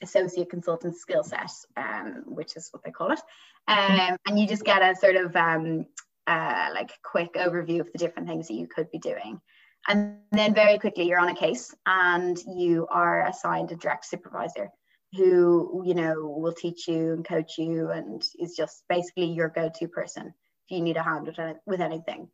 associate 0.03 0.51
consultant 0.51 0.97
skill 0.97 1.23
set, 1.23 1.51
um, 1.77 2.23
which 2.27 2.57
is 2.57 2.69
what 2.73 2.83
they 2.85 2.91
call 2.91 3.13
it. 3.13 3.21
Um, 3.69 4.17
and 4.27 4.39
you 4.39 4.47
just 4.47 4.65
get 4.65 4.83
a 4.83 4.95
sort 4.97 5.17
of 5.17 5.35
um, 5.37 5.87
uh, 6.27 6.69
like 6.75 6.91
quick 7.03 7.35
overview 7.35 7.81
of 7.81 7.93
the 7.93 7.99
different 7.99 8.29
things 8.29 8.49
that 8.49 8.55
you 8.55 8.67
could 8.67 8.91
be 8.91 8.99
doing. 8.99 9.41
And 9.89 10.19
then 10.33 10.55
very 10.55 10.79
quickly 10.79 11.05
you're 11.05 11.19
on 11.19 11.29
a 11.29 11.35
case 11.35 11.75
and 11.87 12.39
you 12.47 12.87
are 12.91 13.27
assigned 13.27 13.73
a 13.73 13.77
direct 13.77 14.05
supervisor 14.05 14.71
who, 15.17 15.83
you 15.85 15.95
know, 15.95 16.15
will 16.21 16.53
teach 16.53 16.87
you 16.87 17.13
and 17.15 17.25
coach 17.25 17.59
you 17.59 17.91
and 17.91 18.23
is 18.39 18.55
just 18.57 18.85
basically 18.89 19.27
your 19.27 19.49
go-to 19.49 19.89
person 19.89 20.27
if 20.29 20.77
you 20.77 20.83
need 20.83 20.97
a 20.97 21.03
hand 21.03 21.27
with, 21.27 21.39
with 21.67 21.81
anything. 21.81 22.29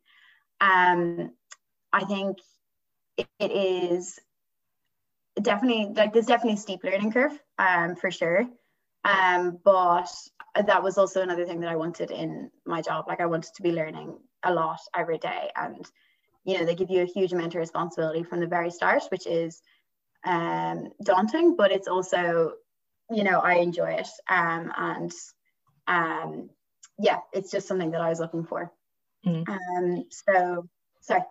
Um, 0.61 1.31
I 1.93 2.03
think 2.03 2.37
it, 3.17 3.27
it 3.39 3.51
is 3.51 4.19
definitely 5.41 5.93
like 5.95 6.13
there's 6.13 6.25
definitely 6.25 6.55
a 6.55 6.57
steep 6.57 6.83
learning 6.83 7.11
curve 7.11 7.37
um 7.57 7.95
for 7.95 8.11
sure. 8.11 8.45
Um 9.03 9.59
but 9.63 10.09
that 10.55 10.83
was 10.83 10.97
also 10.97 11.21
another 11.21 11.45
thing 11.45 11.59
that 11.61 11.69
I 11.69 11.75
wanted 11.75 12.11
in 12.11 12.49
my 12.65 12.81
job. 12.81 13.05
Like 13.07 13.21
I 13.21 13.27
wanted 13.27 13.53
to 13.55 13.61
be 13.61 13.71
learning 13.71 14.17
a 14.43 14.53
lot 14.53 14.79
every 14.95 15.17
day. 15.17 15.49
And 15.55 15.85
you 16.45 16.57
know 16.57 16.65
they 16.65 16.75
give 16.75 16.89
you 16.89 17.01
a 17.01 17.05
huge 17.05 17.33
amount 17.33 17.55
of 17.55 17.59
responsibility 17.59 18.23
from 18.23 18.39
the 18.39 18.47
very 18.47 18.71
start 18.71 19.03
which 19.09 19.27
is 19.27 19.61
um 20.25 20.89
daunting 21.03 21.55
but 21.55 21.71
it's 21.71 21.87
also 21.87 22.53
you 23.11 23.23
know 23.23 23.39
I 23.39 23.55
enjoy 23.55 23.91
it. 23.93 24.07
Um 24.29 24.71
and 24.77 25.11
um 25.87 26.49
yeah 26.99 27.19
it's 27.33 27.51
just 27.51 27.67
something 27.67 27.91
that 27.91 28.01
I 28.01 28.09
was 28.09 28.19
looking 28.19 28.45
for. 28.45 28.71
Mm. 29.25 29.47
um 29.49 30.05
so 30.09 30.67
sorry. 31.01 31.23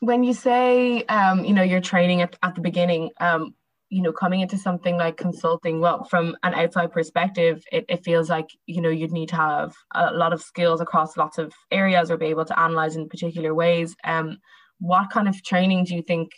When 0.00 0.22
you 0.22 0.34
say 0.34 1.02
um, 1.04 1.44
you 1.44 1.54
know 1.54 1.62
you're 1.62 1.80
training 1.80 2.20
at, 2.20 2.36
at 2.42 2.54
the 2.54 2.60
beginning 2.60 3.10
um, 3.20 3.54
you 3.94 4.02
know 4.02 4.12
coming 4.12 4.40
into 4.40 4.58
something 4.58 4.96
like 4.96 5.16
consulting 5.16 5.80
well 5.80 6.02
from 6.04 6.36
an 6.42 6.52
outside 6.54 6.90
perspective 6.90 7.62
it, 7.70 7.84
it 7.88 8.04
feels 8.04 8.28
like 8.28 8.48
you 8.66 8.80
know 8.80 8.88
you'd 8.88 9.12
need 9.12 9.28
to 9.28 9.36
have 9.36 9.72
a 9.94 10.12
lot 10.12 10.32
of 10.32 10.42
skills 10.42 10.80
across 10.80 11.16
lots 11.16 11.38
of 11.38 11.52
areas 11.70 12.10
or 12.10 12.16
be 12.16 12.26
able 12.26 12.44
to 12.44 12.58
analyze 12.58 12.96
in 12.96 13.08
particular 13.08 13.54
ways. 13.54 13.94
Um, 14.02 14.38
what 14.80 15.10
kind 15.10 15.28
of 15.28 15.40
training 15.44 15.84
do 15.84 15.94
you 15.94 16.02
think 16.02 16.32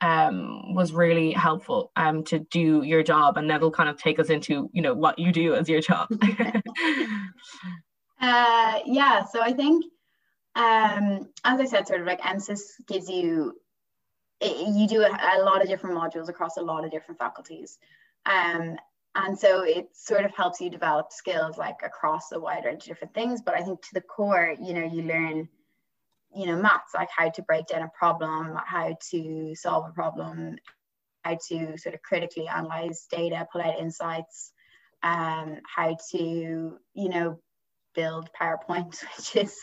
um, 0.00 0.74
was 0.74 0.92
really 0.92 1.32
helpful 1.32 1.90
um, 1.96 2.22
to 2.24 2.38
do 2.38 2.82
your 2.82 3.02
job? 3.02 3.36
And 3.36 3.50
that'll 3.50 3.72
kind 3.72 3.88
of 3.88 3.98
take 3.98 4.20
us 4.20 4.30
into 4.30 4.70
you 4.72 4.80
know 4.80 4.94
what 4.94 5.18
you 5.18 5.32
do 5.32 5.54
as 5.54 5.68
your 5.68 5.80
job. 5.80 6.08
Uh, 8.22 8.78
yeah 8.84 9.24
so 9.24 9.40
i 9.40 9.50
think 9.50 9.82
um, 10.56 11.28
as 11.44 11.60
I 11.60 11.64
said, 11.64 11.86
sort 11.86 12.00
of 12.00 12.06
like 12.06 12.20
MSIS 12.20 12.60
gives 12.88 13.08
you, 13.08 13.54
you 14.40 14.86
do 14.86 15.02
a, 15.02 15.08
a, 15.08 15.42
lot 15.42 15.62
of 15.62 15.68
different 15.68 15.96
modules 15.96 16.28
across 16.28 16.56
a 16.56 16.62
lot 16.62 16.84
of 16.84 16.90
different 16.90 17.18
faculties. 17.18 17.78
Um, 18.26 18.76
and 19.14 19.38
so 19.38 19.62
it 19.62 19.88
sort 19.92 20.24
of 20.24 20.34
helps 20.34 20.60
you 20.60 20.70
develop 20.70 21.12
skills 21.12 21.58
like 21.58 21.80
across 21.84 22.32
a 22.32 22.40
wide 22.40 22.64
range 22.64 22.82
of 22.82 22.88
different 22.88 23.14
things. 23.14 23.42
But 23.44 23.54
I 23.54 23.62
think 23.62 23.82
to 23.82 23.94
the 23.94 24.00
core, 24.00 24.54
you 24.60 24.72
know, 24.72 24.84
you 24.84 25.02
learn, 25.02 25.48
you 26.34 26.46
know, 26.46 26.56
maths, 26.56 26.94
like 26.94 27.08
how 27.14 27.28
to 27.30 27.42
break 27.42 27.66
down 27.66 27.82
a 27.82 27.90
problem, 27.98 28.56
how 28.64 28.96
to 29.10 29.54
solve 29.54 29.88
a 29.88 29.92
problem, 29.92 30.56
how 31.24 31.36
to 31.48 31.76
sort 31.76 31.94
of 31.94 32.02
critically 32.02 32.46
analyze 32.46 33.06
data, 33.10 33.46
pull 33.52 33.62
out 33.62 33.78
insights, 33.78 34.52
um, 35.02 35.58
how 35.64 35.96
to, 36.12 36.78
you 36.94 37.08
know, 37.08 37.40
build 37.94 38.30
PowerPoint, 38.40 38.96
which 39.16 39.36
is 39.36 39.56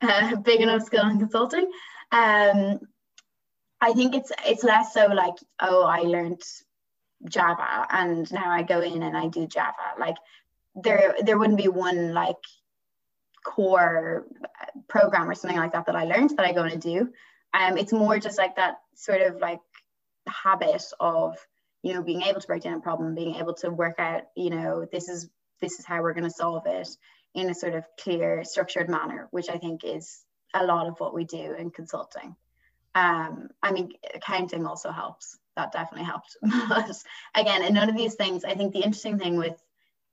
a 0.00 0.36
big 0.36 0.60
enough 0.60 0.82
skill 0.82 1.08
in 1.08 1.18
consulting. 1.18 1.70
Um, 2.12 2.78
I 3.82 3.92
think 3.94 4.14
it's 4.14 4.30
it's 4.46 4.62
less 4.62 4.94
so 4.94 5.06
like, 5.06 5.34
oh, 5.60 5.82
I 5.84 6.02
learned 6.02 6.40
Java 7.28 7.86
and 7.90 8.32
now 8.32 8.48
I 8.48 8.62
go 8.62 8.80
in 8.80 9.02
and 9.02 9.16
I 9.16 9.26
do 9.26 9.48
Java. 9.48 9.94
Like 9.98 10.14
there 10.76 11.16
there 11.20 11.36
wouldn't 11.36 11.58
be 11.58 11.66
one 11.66 12.14
like 12.14 12.36
core 13.44 14.24
program 14.88 15.28
or 15.28 15.34
something 15.34 15.58
like 15.58 15.72
that 15.72 15.86
that 15.86 15.96
I 15.96 16.04
learned 16.04 16.30
that 16.36 16.46
I 16.46 16.52
go 16.52 16.62
and 16.62 16.80
do. 16.80 17.10
Um, 17.52 17.76
it's 17.76 17.92
more 17.92 18.20
just 18.20 18.38
like 18.38 18.54
that 18.54 18.76
sort 18.94 19.20
of 19.20 19.40
like 19.40 19.58
habit 20.28 20.84
of 21.00 21.36
you 21.82 21.92
know 21.92 22.04
being 22.04 22.22
able 22.22 22.40
to 22.40 22.46
break 22.46 22.62
down 22.62 22.74
a 22.74 22.80
problem, 22.80 23.16
being 23.16 23.34
able 23.34 23.54
to 23.54 23.70
work 23.70 23.98
out 23.98 24.22
you 24.36 24.50
know 24.50 24.86
this 24.92 25.08
is 25.08 25.28
this 25.60 25.80
is 25.80 25.84
how 25.84 26.02
we're 26.02 26.14
going 26.14 26.24
to 26.24 26.30
solve 26.30 26.66
it 26.66 26.88
in 27.34 27.50
a 27.50 27.54
sort 27.54 27.74
of 27.74 27.84
clear, 27.98 28.44
structured 28.44 28.88
manner, 28.88 29.26
which 29.32 29.48
I 29.48 29.58
think 29.58 29.84
is 29.84 30.24
a 30.54 30.64
lot 30.64 30.86
of 30.86 31.00
what 31.00 31.14
we 31.14 31.24
do 31.24 31.54
in 31.58 31.70
consulting. 31.70 32.36
Um, 32.94 33.48
I 33.62 33.72
mean, 33.72 33.92
accounting 34.14 34.66
also 34.66 34.90
helps. 34.90 35.38
That 35.56 35.72
definitely 35.72 36.06
helped. 36.06 36.36
again, 37.34 37.62
in 37.62 37.74
none 37.74 37.88
of 37.88 37.96
these 37.96 38.14
things, 38.14 38.44
I 38.44 38.54
think 38.54 38.72
the 38.72 38.80
interesting 38.80 39.18
thing 39.18 39.36
with 39.36 39.60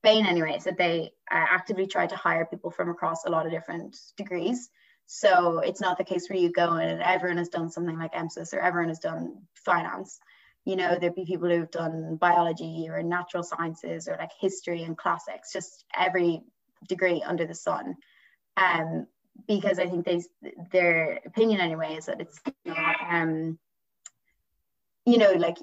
Bain, 0.02 0.26
anyway, 0.26 0.56
is 0.56 0.64
that 0.64 0.78
they 0.78 1.12
uh, 1.32 1.46
actively 1.50 1.88
try 1.88 2.08
to 2.08 2.16
hire 2.16 2.46
people 2.46 2.72
from 2.72 2.90
across 2.90 3.26
a 3.26 3.30
lot 3.30 3.46
of 3.46 3.52
different 3.52 3.98
degrees. 4.18 4.70
So 5.08 5.60
it's 5.60 5.82
not 5.82 5.98
the 5.98 6.04
case 6.04 6.30
where 6.30 6.40
you 6.40 6.52
go 6.52 6.76
in 6.76 6.88
and 6.88 7.02
everyone 7.02 7.38
has 7.38 7.50
done 7.50 7.70
something 7.70 7.98
like 7.98 8.14
MSIS 8.14 8.54
or 8.54 8.60
everyone 8.60 8.90
has 8.90 9.00
done 9.00 9.42
finance. 9.56 10.20
You 10.66 10.76
know, 10.76 10.98
there'd 11.00 11.16
be 11.16 11.26
people 11.26 11.50
who've 11.50 11.72
done 11.72 12.18
biology 12.18 12.88
or 12.90 13.02
natural 13.02 13.44
sciences 13.44 14.08
or 14.08 14.18
like 14.18 14.32
history 14.40 14.84
and 14.84 14.98
classics, 14.98 15.52
just 15.52 15.84
every 15.98 16.44
degree 16.88 17.24
under 17.26 17.48
the 17.48 17.56
sun. 17.56 17.96
Um, 18.56 19.08
because 19.48 19.80
I 19.80 19.88
think 19.88 20.06
they, 20.06 20.24
their 20.72 21.20
opinion 21.26 21.62
anyway 21.62 21.96
is 21.96 22.06
that 22.06 22.22
it's 22.22 22.40
um, 23.10 23.58
you 25.06 25.18
know, 25.18 25.32
like 25.32 25.58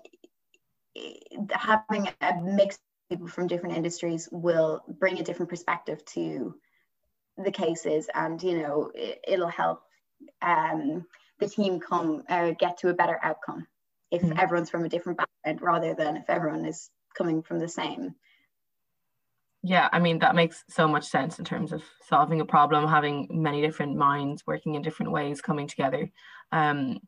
having 1.50 2.08
a 2.20 2.34
mix 2.42 2.76
of 2.76 2.80
people 3.10 3.28
from 3.28 3.46
different 3.46 3.76
industries 3.76 4.28
will 4.32 4.82
bring 4.88 5.18
a 5.18 5.22
different 5.22 5.50
perspective 5.50 6.04
to 6.06 6.54
the 7.38 7.50
cases 7.50 8.08
and, 8.14 8.42
you 8.42 8.58
know, 8.58 8.90
it, 8.94 9.38
will 9.38 9.48
help 9.48 9.82
um, 10.42 11.04
the 11.38 11.48
team 11.48 11.80
come 11.80 12.24
or 12.28 12.54
get 12.54 12.78
to 12.78 12.88
a 12.88 12.94
better 12.94 13.18
outcome 13.22 13.66
if 14.10 14.22
mm-hmm. 14.22 14.38
everyone's 14.38 14.70
from 14.70 14.84
a 14.84 14.88
different 14.88 15.18
background 15.18 15.62
rather 15.62 15.94
than 15.94 16.16
if 16.16 16.28
everyone 16.28 16.64
is 16.64 16.90
coming 17.16 17.42
from 17.42 17.58
the 17.58 17.68
same. 17.68 18.14
Yeah, 19.68 19.88
I 19.90 19.98
mean, 19.98 20.20
that 20.20 20.36
makes 20.36 20.62
so 20.68 20.86
much 20.86 21.04
sense 21.06 21.40
in 21.40 21.44
terms 21.44 21.72
of 21.72 21.82
solving 22.08 22.40
a 22.40 22.44
problem, 22.44 22.86
having 22.86 23.26
many 23.32 23.60
different 23.60 23.96
minds 23.96 24.44
working 24.46 24.76
in 24.76 24.82
different 24.82 25.10
ways 25.10 25.40
coming 25.40 25.66
together. 25.66 26.08
Um, 26.52 27.00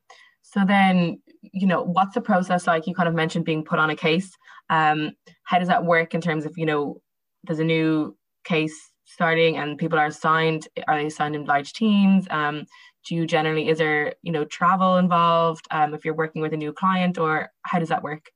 so 0.42 0.64
then, 0.66 1.22
you 1.40 1.68
know, 1.68 1.84
what's 1.84 2.14
the 2.14 2.20
process 2.20 2.66
like? 2.66 2.88
You 2.88 2.96
kind 2.96 3.08
of 3.08 3.14
mentioned 3.14 3.44
being 3.44 3.62
put 3.62 3.78
on 3.78 3.90
a 3.90 3.94
case. 3.96 4.36
Um, 4.70 5.12
how 5.44 5.60
does 5.60 5.68
that 5.68 5.84
work 5.84 6.14
in 6.14 6.20
terms 6.20 6.46
of, 6.46 6.58
you 6.58 6.66
know, 6.66 7.00
there's 7.44 7.60
a 7.60 7.64
new 7.64 8.16
case 8.42 8.74
starting 9.04 9.56
and 9.56 9.78
people 9.78 9.96
are 9.96 10.06
assigned, 10.06 10.66
are 10.88 10.98
they 10.98 11.06
assigned 11.06 11.36
in 11.36 11.44
large 11.44 11.74
teams? 11.74 12.26
Um, 12.28 12.66
do 13.06 13.14
you 13.14 13.24
generally, 13.24 13.68
is 13.68 13.78
there, 13.78 14.14
you 14.22 14.32
know, 14.32 14.44
travel 14.44 14.96
involved 14.96 15.64
um, 15.70 15.94
if 15.94 16.04
you're 16.04 16.12
working 16.12 16.42
with 16.42 16.52
a 16.52 16.56
new 16.56 16.72
client 16.72 17.18
or 17.18 17.50
how 17.62 17.78
does 17.78 17.90
that 17.90 18.02
work? 18.02 18.32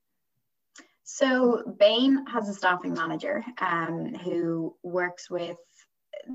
So 1.04 1.62
Bain 1.78 2.26
has 2.26 2.48
a 2.48 2.54
staffing 2.54 2.94
manager 2.94 3.44
um, 3.60 4.14
who 4.14 4.76
works 4.82 5.28
with 5.28 5.56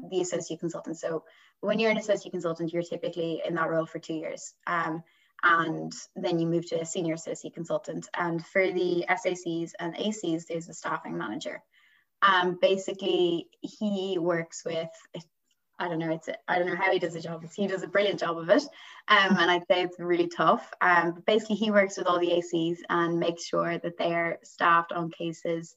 the 0.10 0.22
associate 0.22 0.60
consultant. 0.60 0.98
So 1.00 1.24
when 1.62 1.80
you're 1.80 1.92
an 1.92 1.98
associate 1.98 2.32
consultant, 2.32 2.74
you're 2.74 2.84
typically 2.84 3.42
in 3.46 3.56
that 3.56 3.70
role 3.70 3.86
for 3.86 4.00
two 4.00 4.14
years. 4.14 4.54
Um, 4.66 5.04
and 5.44 5.94
then 6.16 6.40
you 6.40 6.48
move 6.48 6.68
to 6.70 6.82
a 6.82 6.86
senior 6.86 7.14
associate 7.14 7.54
consultant. 7.54 8.08
And 8.18 8.46
for 8.46 8.72
the 8.72 9.06
SACs 9.10 9.72
and 9.80 9.96
ACs, 9.96 10.48
there's 10.48 10.68
a 10.68 10.74
staffing 10.74 11.18
manager. 11.18 11.62
Um, 12.22 12.58
basically, 12.60 13.48
he 13.62 14.18
works 14.20 14.64
with, 14.66 14.90
I 15.80 15.88
don't 15.88 16.00
know, 16.00 16.12
it's 16.12 16.30
I 16.48 16.58
don't 16.58 16.68
know 16.68 16.76
how 16.76 16.92
he 16.92 17.00
does 17.00 17.14
the 17.14 17.22
job. 17.22 17.46
He 17.56 17.68
does 17.68 17.84
a 17.84 17.88
brilliant 17.88 18.20
job 18.20 18.38
of 18.38 18.50
it, 18.50 18.64
um, 19.10 19.38
and 19.38 19.52
I'd 19.52 19.68
say 19.70 19.84
it's 19.84 20.00
really 20.00 20.28
tough. 20.28 20.74
Um, 20.82 21.24
basically, 21.28 21.58
he 21.58 21.70
works 21.70 21.98
with 21.98 22.08
all 22.08 22.20
the 22.20 22.32
ACs 22.32 22.80
and 22.90 23.20
makes 23.20 23.46
sure 23.46 23.78
that 23.78 23.98
they're 23.98 24.40
staffed 24.44 24.92
on 24.92 25.12
cases 25.12 25.76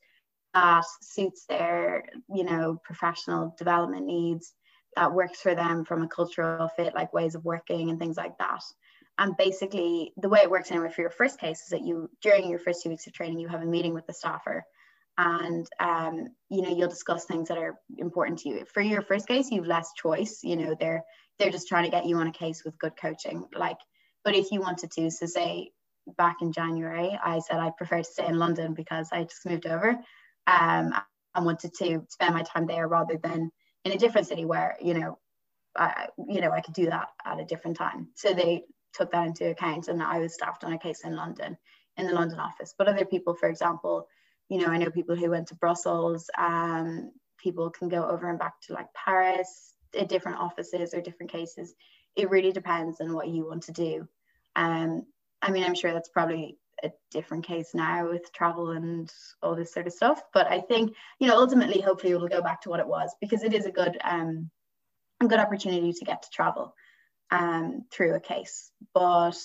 that 0.55 0.85
suits 1.03 1.45
their, 1.47 2.05
you 2.35 2.45
know, 2.45 2.81
professional 2.83 3.55
development 3.59 4.07
needs, 4.07 4.55
that 4.97 5.13
works 5.13 5.41
for 5.41 5.55
them 5.55 5.85
from 5.85 6.03
a 6.03 6.09
cultural 6.09 6.69
fit, 6.69 6.95
like 6.95 7.13
ways 7.13 7.35
of 7.35 7.45
working 7.45 7.91
and 7.91 7.99
things 7.99 8.17
like 8.17 8.37
that. 8.39 8.63
And 9.19 9.37
basically, 9.37 10.13
the 10.17 10.31
way 10.31 10.41
it 10.41 10.51
works 10.51 10.71
anyway 10.71 10.91
for 10.91 11.03
your 11.03 11.11
first 11.11 11.39
case 11.39 11.61
is 11.63 11.69
that 11.69 11.85
you, 11.85 12.09
during 12.23 12.49
your 12.49 12.59
first 12.59 12.83
two 12.83 12.89
weeks 12.89 13.07
of 13.07 13.13
training, 13.13 13.39
you 13.39 13.49
have 13.49 13.63
a 13.63 13.67
meeting 13.67 13.93
with 13.93 14.07
the 14.07 14.15
staffer 14.15 14.65
and 15.21 15.69
um, 15.81 16.29
you 16.49 16.63
know 16.63 16.75
you'll 16.75 16.89
discuss 16.89 17.25
things 17.25 17.49
that 17.49 17.59
are 17.59 17.79
important 17.99 18.39
to 18.39 18.49
you 18.49 18.65
for 18.73 18.81
your 18.81 19.03
first 19.03 19.29
case 19.29 19.51
you've 19.51 19.67
less 19.67 19.93
choice 19.95 20.41
you 20.43 20.57
know 20.57 20.75
they're 20.79 21.05
they're 21.39 21.51
just 21.51 21.69
trying 21.69 21.85
to 21.85 21.91
get 21.91 22.07
you 22.07 22.17
on 22.17 22.27
a 22.27 22.33
case 22.33 22.65
with 22.65 22.79
good 22.79 22.97
coaching 22.97 23.45
like 23.55 23.79
but 24.25 24.35
if 24.35 24.51
you 24.51 24.61
wanted 24.61 24.91
to 24.91 25.11
so 25.11 25.27
say 25.27 25.71
back 26.17 26.37
in 26.41 26.53
january 26.53 27.19
i 27.23 27.39
said 27.39 27.59
i'd 27.59 27.77
prefer 27.77 27.99
to 27.99 28.05
stay 28.05 28.27
in 28.27 28.39
london 28.39 28.73
because 28.73 29.11
i 29.13 29.23
just 29.23 29.45
moved 29.45 29.67
over 29.67 29.91
um, 30.47 30.95
i 31.35 31.41
wanted 31.41 31.73
to 31.75 32.03
spend 32.09 32.35
my 32.35 32.43
time 32.43 32.67
there 32.67 32.89
rather 32.89 33.19
than 33.23 33.51
in 33.85 33.93
a 33.93 33.99
different 33.99 34.27
city 34.27 34.45
where 34.45 34.77
you 34.81 34.95
know 34.95 35.19
I, 35.77 36.09
you 36.29 36.41
know 36.41 36.51
i 36.51 36.61
could 36.61 36.75
do 36.75 36.87
that 36.87 37.09
at 37.25 37.39
a 37.39 37.45
different 37.45 37.77
time 37.77 38.09
so 38.15 38.33
they 38.33 38.65
took 38.93 39.13
that 39.13 39.27
into 39.27 39.51
account 39.51 39.89
and 39.89 40.03
I 40.03 40.19
was 40.19 40.35
staffed 40.35 40.65
on 40.65 40.73
a 40.73 40.79
case 40.79 41.05
in 41.05 41.17
London, 41.17 41.57
in 41.97 42.07
the 42.07 42.13
London 42.13 42.39
office. 42.39 42.75
But 42.77 42.89
other 42.89 43.05
people, 43.05 43.35
for 43.35 43.49
example, 43.49 44.09
you 44.51 44.59
know, 44.59 44.67
I 44.67 44.77
know 44.77 44.91
people 44.91 45.17
who 45.17 45.31
went 45.31 45.49
to 45.49 45.55
Brussels, 45.55 46.29
um, 46.37 47.13
people 47.39 47.71
can 47.71 47.89
go 47.89 48.07
over 48.07 48.29
and 48.29 48.39
back 48.39 48.61
to 48.63 48.75
like 48.75 48.93
Paris, 48.93 49.75
different 50.09 50.39
offices 50.39 50.93
or 50.93 51.01
different 51.01 51.33
cases. 51.33 51.73
It 52.17 52.31
really 52.31 52.53
depends 52.53 53.01
on 53.01 53.15
what 53.15 53.29
you 53.29 53.47
want 53.47 53.63
to 53.65 53.73
do. 53.73 54.09
Um, 54.57 55.07
I 55.41 55.53
mean, 55.53 55.63
I'm 55.63 55.77
sure 55.77 55.93
that's 55.93 56.09
probably 56.09 56.59
a 56.83 56.91
different 57.13 57.45
case 57.47 57.75
now 57.75 58.11
with 58.11 58.33
travel 58.33 58.71
and 58.71 59.11
all 59.41 59.55
this 59.55 59.73
sort 59.73 59.87
of 59.87 59.93
stuff. 59.93 60.21
But 60.35 60.49
I 60.49 60.61
think, 60.61 60.97
you 61.21 61.29
know, 61.29 61.39
ultimately, 61.39 61.81
hopefully, 61.81 62.13
it 62.13 62.21
will 62.21 62.29
go 62.29 62.43
back 62.43 62.63
to 62.63 62.71
what 62.71 62.81
it 62.81 62.87
was 62.89 63.15
because 63.21 63.45
it 63.45 63.55
is 63.55 63.67
a 63.67 63.71
good, 63.71 63.99
um, 64.03 64.51
a 65.21 65.29
good 65.29 65.39
opportunity 65.39 65.93
to 65.93 66.05
get 66.05 66.23
to 66.23 66.31
travel 66.31 66.75
um, 67.31 67.85
through 67.93 68.15
a 68.15 68.21
case. 68.21 68.73
But 68.95 69.39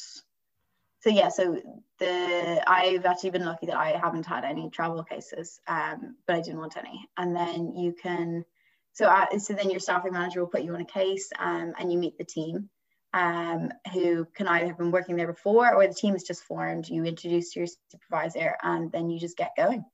so 1.02 1.12
yeah, 1.12 1.30
so 1.30 1.62
the 2.00 2.64
I've 2.68 3.06
actually 3.06 3.32
been 3.32 3.46
lucky 3.46 3.68
that 3.68 3.78
I 3.78 3.98
haven't 3.98 4.26
had 4.26 4.44
any 4.44 4.70
travel 4.70 5.04
cases, 5.04 5.60
um, 5.68 6.16
but 6.28 6.36
I 6.36 6.42
didn't 6.42 6.60
want 6.60 6.78
any. 6.78 7.08
And 7.18 7.36
then 7.36 7.74
you 7.76 7.94
can, 7.94 8.46
so 8.94 9.06
uh, 9.08 9.38
so 9.40 9.54
then 9.54 9.70
your 9.70 9.80
staffing 9.80 10.14
manager 10.14 10.42
will 10.42 10.48
put 10.48 10.64
you 10.64 10.74
on 10.74 10.82
a 10.82 10.86
case, 10.86 11.30
um, 11.40 11.74
and 11.80 11.92
you 11.92 11.98
meet 11.98 12.18
the 12.18 12.24
team, 12.24 12.70
um, 13.14 13.72
who 13.94 14.26
can 14.36 14.48
either 14.48 14.68
have 14.68 14.78
been 14.78 14.92
working 14.92 15.16
there 15.16 15.32
before 15.32 15.74
or 15.74 15.88
the 15.88 15.94
team 15.94 16.16
is 16.16 16.24
just 16.24 16.44
formed. 16.44 16.90
You 16.90 17.04
introduce 17.06 17.56
your 17.56 17.68
supervisor, 17.92 18.56
and 18.62 18.92
then 18.92 19.10
you 19.10 19.20
just 19.20 19.38
get 19.38 19.56
going. 19.58 19.86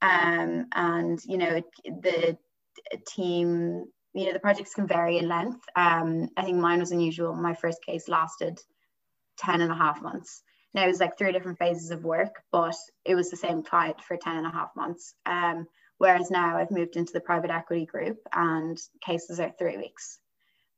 Um, 0.00 0.66
and 0.74 1.20
you 1.24 1.38
know 1.38 1.62
the 1.84 2.36
team 3.06 3.84
you 4.14 4.26
know 4.26 4.32
the 4.32 4.40
projects 4.40 4.74
can 4.74 4.86
vary 4.86 5.18
in 5.18 5.28
length 5.28 5.60
um, 5.76 6.28
i 6.36 6.42
think 6.42 6.58
mine 6.58 6.80
was 6.80 6.92
unusual 6.92 7.34
my 7.34 7.54
first 7.54 7.82
case 7.84 8.08
lasted 8.08 8.58
10 9.38 9.60
and 9.60 9.72
a 9.72 9.74
half 9.74 10.02
months 10.02 10.42
now 10.74 10.84
it 10.84 10.88
was 10.88 11.00
like 11.00 11.16
three 11.16 11.32
different 11.32 11.58
phases 11.58 11.90
of 11.90 12.04
work 12.04 12.42
but 12.50 12.74
it 13.04 13.14
was 13.14 13.30
the 13.30 13.36
same 13.36 13.62
client 13.62 14.00
for 14.00 14.16
10 14.16 14.36
and 14.36 14.46
a 14.46 14.50
half 14.50 14.70
months. 14.76 15.14
Um, 15.26 15.66
whereas 15.98 16.30
now 16.30 16.56
i've 16.56 16.70
moved 16.70 16.96
into 16.96 17.12
the 17.12 17.20
private 17.20 17.50
equity 17.50 17.86
group 17.86 18.18
and 18.32 18.78
cases 19.04 19.40
are 19.40 19.52
three 19.58 19.76
weeks. 19.76 20.18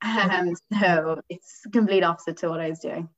Um, 0.02 0.54
so 0.80 1.20
it's 1.28 1.62
complete 1.72 2.04
opposite 2.04 2.37
to 2.38 2.48
what 2.48 2.61
i 2.61 2.68
was 2.68 2.80
doing. 2.80 3.09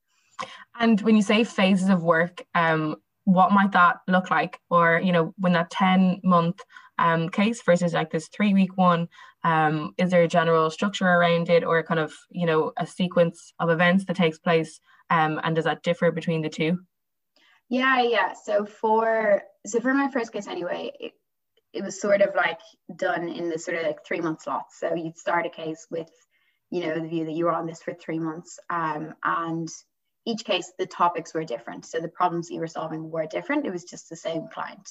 And 0.79 1.01
when 1.01 1.17
you 1.17 1.23
say 1.23 1.43
phases 1.45 1.89
of 1.89 2.03
work 2.03 2.45
um, 2.55 2.97
what 3.27 3.51
might 3.51 3.73
that 3.73 3.99
look 4.07 4.31
like? 4.31 4.61
Or 4.71 5.01
you 5.05 5.13
know 5.13 5.35
when 5.37 5.53
that 5.53 5.71
10 5.71 6.21
month 6.25 6.63
um, 6.99 7.29
case 7.29 7.61
versus 7.63 7.93
like 7.93 8.11
this 8.11 8.29
three 8.29 8.55
week 8.55 8.77
one 8.79 9.09
um, 9.45 9.93
is 9.99 10.11
there 10.11 10.23
a 10.23 10.29
general 10.29 10.71
structure 10.71 11.07
around 11.07 11.51
it 11.51 11.63
or 11.63 11.83
kind 11.83 12.01
of 12.01 12.15
you 12.31 12.47
know 12.47 12.73
a 12.79 12.87
sequence 12.87 13.53
of 13.61 13.69
events 13.69 14.07
that 14.07 14.17
takes 14.17 14.39
place 14.39 14.81
um, 15.11 15.41
and 15.43 15.55
does 15.55 15.65
that 15.65 15.83
differ 15.83 16.11
between 16.11 16.43
the 16.43 16.49
two? 16.49 16.79
Yeah 17.69 18.03
yeah. 18.03 18.33
So 18.33 18.65
for 18.65 19.43
so 19.67 19.81
for 19.81 19.95
my 19.95 20.11
first 20.11 20.33
case 20.33 20.47
anyway 20.47 20.93
it, 21.01 21.13
it 21.73 21.83
was 21.83 22.01
sort 22.01 22.23
of 22.23 22.35
like 22.35 22.61
done 22.95 23.29
in 23.29 23.49
the 23.49 23.59
sort 23.59 23.77
of 23.77 23.85
like 23.85 24.05
three 24.05 24.21
month 24.21 24.43
slots 24.43 24.79
so 24.79 24.95
you'd 24.95 25.19
start 25.19 25.47
a 25.47 25.51
case 25.51 25.87
with 25.91 26.11
you 26.71 26.87
know 26.87 26.95
the 26.95 27.09
view 27.09 27.25
that 27.25 27.33
you 27.33 27.45
were 27.45 27.53
on 27.53 27.67
this 27.67 27.83
for 27.83 27.95
three 27.95 28.19
months. 28.19 28.59
Um, 28.71 29.15
and 29.23 29.69
each 30.27 30.45
case 30.45 30.73
the 30.79 30.87
topics 30.87 31.33
were 31.33 31.45
different. 31.45 31.87
So 31.87 32.01
the 32.01 32.09
problems 32.09 32.51
you 32.51 32.61
were 32.61 32.67
solving 32.67 33.11
were 33.11 33.27
different. 33.27 33.67
It 33.67 33.73
was 33.73 33.85
just 33.85 34.09
the 34.09 34.17
same 34.17 34.49
client. 34.53 34.89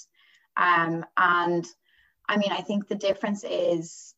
Um, 0.57 1.05
and 1.17 1.65
i 2.27 2.37
mean 2.37 2.51
i 2.51 2.61
think 2.61 2.87
the 2.87 2.95
difference 2.95 3.43
is 3.43 4.14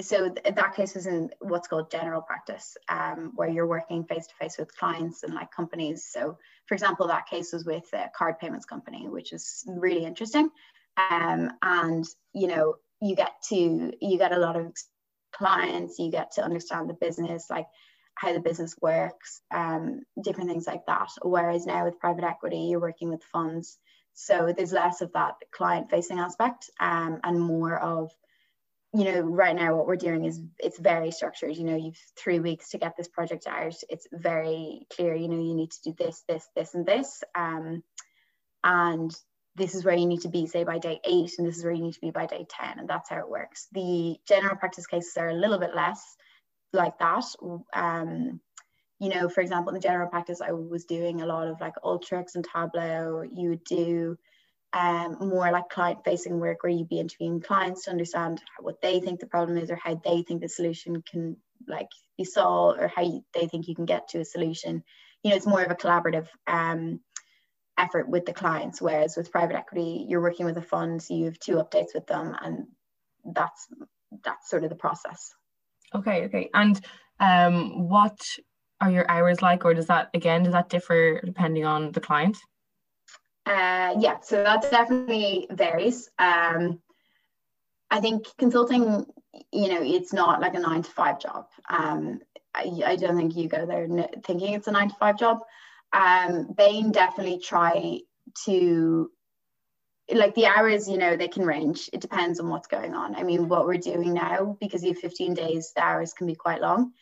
so 0.00 0.34
that 0.44 0.74
case 0.74 0.94
was 0.94 1.06
in 1.06 1.30
what's 1.40 1.68
called 1.68 1.90
general 1.90 2.22
practice 2.22 2.76
um, 2.88 3.32
where 3.34 3.48
you're 3.48 3.66
working 3.66 4.04
face 4.04 4.26
to 4.26 4.34
face 4.40 4.56
with 4.58 4.74
clients 4.76 5.22
and 5.22 5.34
like 5.34 5.50
companies. 5.50 6.08
So 6.10 6.38
for 6.66 6.74
example 6.74 7.08
that 7.08 7.26
case 7.26 7.52
was 7.52 7.64
with 7.64 7.84
a 7.92 8.10
card 8.16 8.38
payments 8.38 8.64
company 8.64 9.06
which 9.08 9.32
is 9.32 9.64
really 9.66 10.04
interesting. 10.04 10.48
Um, 10.96 11.50
and 11.60 12.06
you 12.32 12.46
know 12.48 12.76
you 13.00 13.14
get 13.16 13.32
to 13.50 13.92
you 14.00 14.18
get 14.18 14.32
a 14.32 14.38
lot 14.38 14.56
of 14.56 14.72
clients 15.32 15.98
you 15.98 16.10
get 16.10 16.32
to 16.32 16.42
understand 16.42 16.88
the 16.88 16.94
business 16.94 17.46
like 17.48 17.66
how 18.14 18.32
the 18.32 18.40
business 18.40 18.74
works 18.80 19.40
um, 19.52 20.02
different 20.22 20.48
things 20.48 20.66
like 20.66 20.86
that. 20.86 21.08
Whereas 21.22 21.66
now 21.66 21.84
with 21.84 22.00
private 22.00 22.24
equity 22.24 22.68
you're 22.70 22.80
working 22.80 23.10
with 23.10 23.22
funds. 23.24 23.78
So 24.14 24.52
there's 24.56 24.72
less 24.72 25.00
of 25.02 25.12
that 25.12 25.34
client 25.50 25.90
facing 25.90 26.18
aspect 26.18 26.70
um, 26.80 27.20
and 27.24 27.40
more 27.40 27.78
of 27.78 28.10
you 28.94 29.04
know 29.04 29.20
right 29.20 29.56
now 29.56 29.74
what 29.74 29.86
we're 29.86 29.96
doing 29.96 30.24
is 30.24 30.40
it's 30.58 30.78
very 30.78 31.10
structured. 31.10 31.56
You 31.56 31.64
know 31.64 31.76
you've 31.76 31.98
three 32.16 32.40
weeks 32.40 32.70
to 32.70 32.78
get 32.78 32.96
this 32.96 33.08
project 33.08 33.46
out. 33.46 33.74
It's 33.88 34.06
very 34.12 34.86
clear 34.94 35.14
you 35.14 35.28
know 35.28 35.40
you 35.40 35.54
need 35.54 35.70
to 35.70 35.82
do 35.90 35.94
this 35.98 36.22
this 36.28 36.46
this 36.54 36.74
and 36.74 36.84
this 36.84 37.22
um, 37.34 37.82
and 38.62 39.14
this 39.54 39.74
is 39.74 39.84
where 39.84 39.94
you 39.94 40.06
need 40.06 40.22
to 40.22 40.28
be 40.28 40.46
say 40.46 40.64
by 40.64 40.78
day 40.78 41.00
eight 41.04 41.32
and 41.38 41.46
this 41.46 41.58
is 41.58 41.64
where 41.64 41.72
you 41.72 41.82
need 41.82 41.94
to 41.94 42.00
be 42.00 42.10
by 42.10 42.26
day 42.26 42.46
10 42.48 42.78
and 42.78 42.88
that's 42.88 43.10
how 43.10 43.18
it 43.18 43.28
works. 43.28 43.68
The 43.72 44.16
general 44.26 44.56
practice 44.56 44.86
cases 44.86 45.16
are 45.16 45.28
a 45.28 45.34
little 45.34 45.58
bit 45.58 45.74
less 45.74 46.02
like 46.72 46.98
that. 46.98 47.24
Um, 47.74 48.40
you 48.98 49.08
know 49.08 49.28
for 49.28 49.40
example 49.40 49.70
in 49.70 49.74
the 49.74 49.80
general 49.80 50.08
practice 50.08 50.40
i 50.40 50.52
was 50.52 50.84
doing 50.84 51.22
a 51.22 51.26
lot 51.26 51.48
of 51.48 51.60
like 51.60 51.74
Alteryx 51.84 52.36
and 52.36 52.44
tableau. 52.44 53.22
You 53.22 53.50
would 53.50 53.64
do 53.64 54.16
um, 54.72 55.16
more 55.20 55.50
like 55.50 55.68
client 55.68 56.00
facing 56.04 56.40
work 56.40 56.62
where 56.62 56.72
you'd 56.72 56.88
be 56.88 57.00
interviewing 57.00 57.40
clients 57.40 57.84
to 57.84 57.90
understand 57.90 58.42
what 58.60 58.80
they 58.80 59.00
think 59.00 59.20
the 59.20 59.26
problem 59.26 59.58
is 59.58 59.70
or 59.70 59.76
how 59.76 60.00
they 60.02 60.22
think 60.22 60.40
the 60.40 60.48
solution 60.48 61.02
can 61.02 61.36
like 61.68 61.88
be 62.16 62.24
solved 62.24 62.80
or 62.80 62.88
how 62.88 63.02
you, 63.02 63.24
they 63.34 63.46
think 63.46 63.68
you 63.68 63.74
can 63.74 63.84
get 63.84 64.08
to 64.08 64.20
a 64.20 64.24
solution. 64.24 64.82
You 65.22 65.30
know 65.30 65.36
it's 65.36 65.46
more 65.46 65.62
of 65.62 65.70
a 65.70 65.74
collaborative 65.74 66.26
um, 66.46 67.00
effort 67.78 68.08
with 68.08 68.24
the 68.24 68.32
clients 68.32 68.80
whereas 68.80 69.16
with 69.16 69.30
private 69.30 69.56
equity 69.56 70.06
you're 70.08 70.20
working 70.20 70.46
with 70.46 70.56
a 70.56 70.62
fund 70.62 71.02
so 71.02 71.14
you 71.14 71.26
have 71.26 71.38
two 71.38 71.56
updates 71.56 71.94
with 71.94 72.06
them 72.06 72.36
and 72.40 72.66
that's 73.24 73.66
that's 74.24 74.48
sort 74.48 74.64
of 74.64 74.70
the 74.70 74.76
process. 74.76 75.32
Okay 75.94 76.24
okay. 76.24 76.50
And 76.54 76.80
um, 77.20 77.88
what 77.88 78.18
are 78.80 78.90
your 78.90 79.08
hours 79.10 79.42
like 79.42 79.64
or 79.64 79.74
does 79.74 79.86
that 79.86 80.08
again 80.14 80.42
does 80.44 80.54
that 80.54 80.70
differ 80.70 81.20
depending 81.24 81.64
on 81.66 81.92
the 81.92 82.00
client 82.00 82.38
uh, 83.46 83.94
yeah 83.98 84.18
so 84.22 84.42
that 84.42 84.62
definitely 84.70 85.46
varies 85.50 86.10
um, 86.18 86.80
i 87.90 88.00
think 88.00 88.26
consulting 88.38 89.06
you 89.52 89.68
know 89.68 89.82
it's 89.82 90.12
not 90.12 90.40
like 90.40 90.54
a 90.54 90.60
nine 90.60 90.82
to 90.82 90.90
five 90.90 91.18
job 91.20 91.46
um, 91.68 92.20
I, 92.54 92.70
I 92.84 92.96
don't 92.96 93.16
think 93.16 93.36
you 93.36 93.48
go 93.48 93.66
there 93.66 93.86
thinking 94.24 94.54
it's 94.54 94.68
a 94.68 94.72
nine 94.72 94.90
to 94.90 94.94
five 94.96 95.18
job 95.18 95.40
um, 95.92 96.54
Bain 96.56 96.90
definitely 96.90 97.38
try 97.38 98.00
to 98.46 99.10
like 100.10 100.34
the 100.34 100.46
hours, 100.46 100.88
you 100.88 100.98
know, 100.98 101.16
they 101.16 101.28
can 101.28 101.44
range. 101.44 101.88
It 101.92 102.00
depends 102.00 102.40
on 102.40 102.48
what's 102.48 102.66
going 102.66 102.94
on. 102.94 103.14
I 103.14 103.22
mean, 103.22 103.48
what 103.48 103.66
we're 103.66 103.78
doing 103.78 104.12
now, 104.12 104.56
because 104.60 104.82
you 104.82 104.92
have 104.92 104.98
15 104.98 105.34
days, 105.34 105.72
the 105.74 105.82
hours 105.82 106.12
can 106.12 106.26
be 106.26 106.34
quite 106.34 106.60
long. 106.60 106.92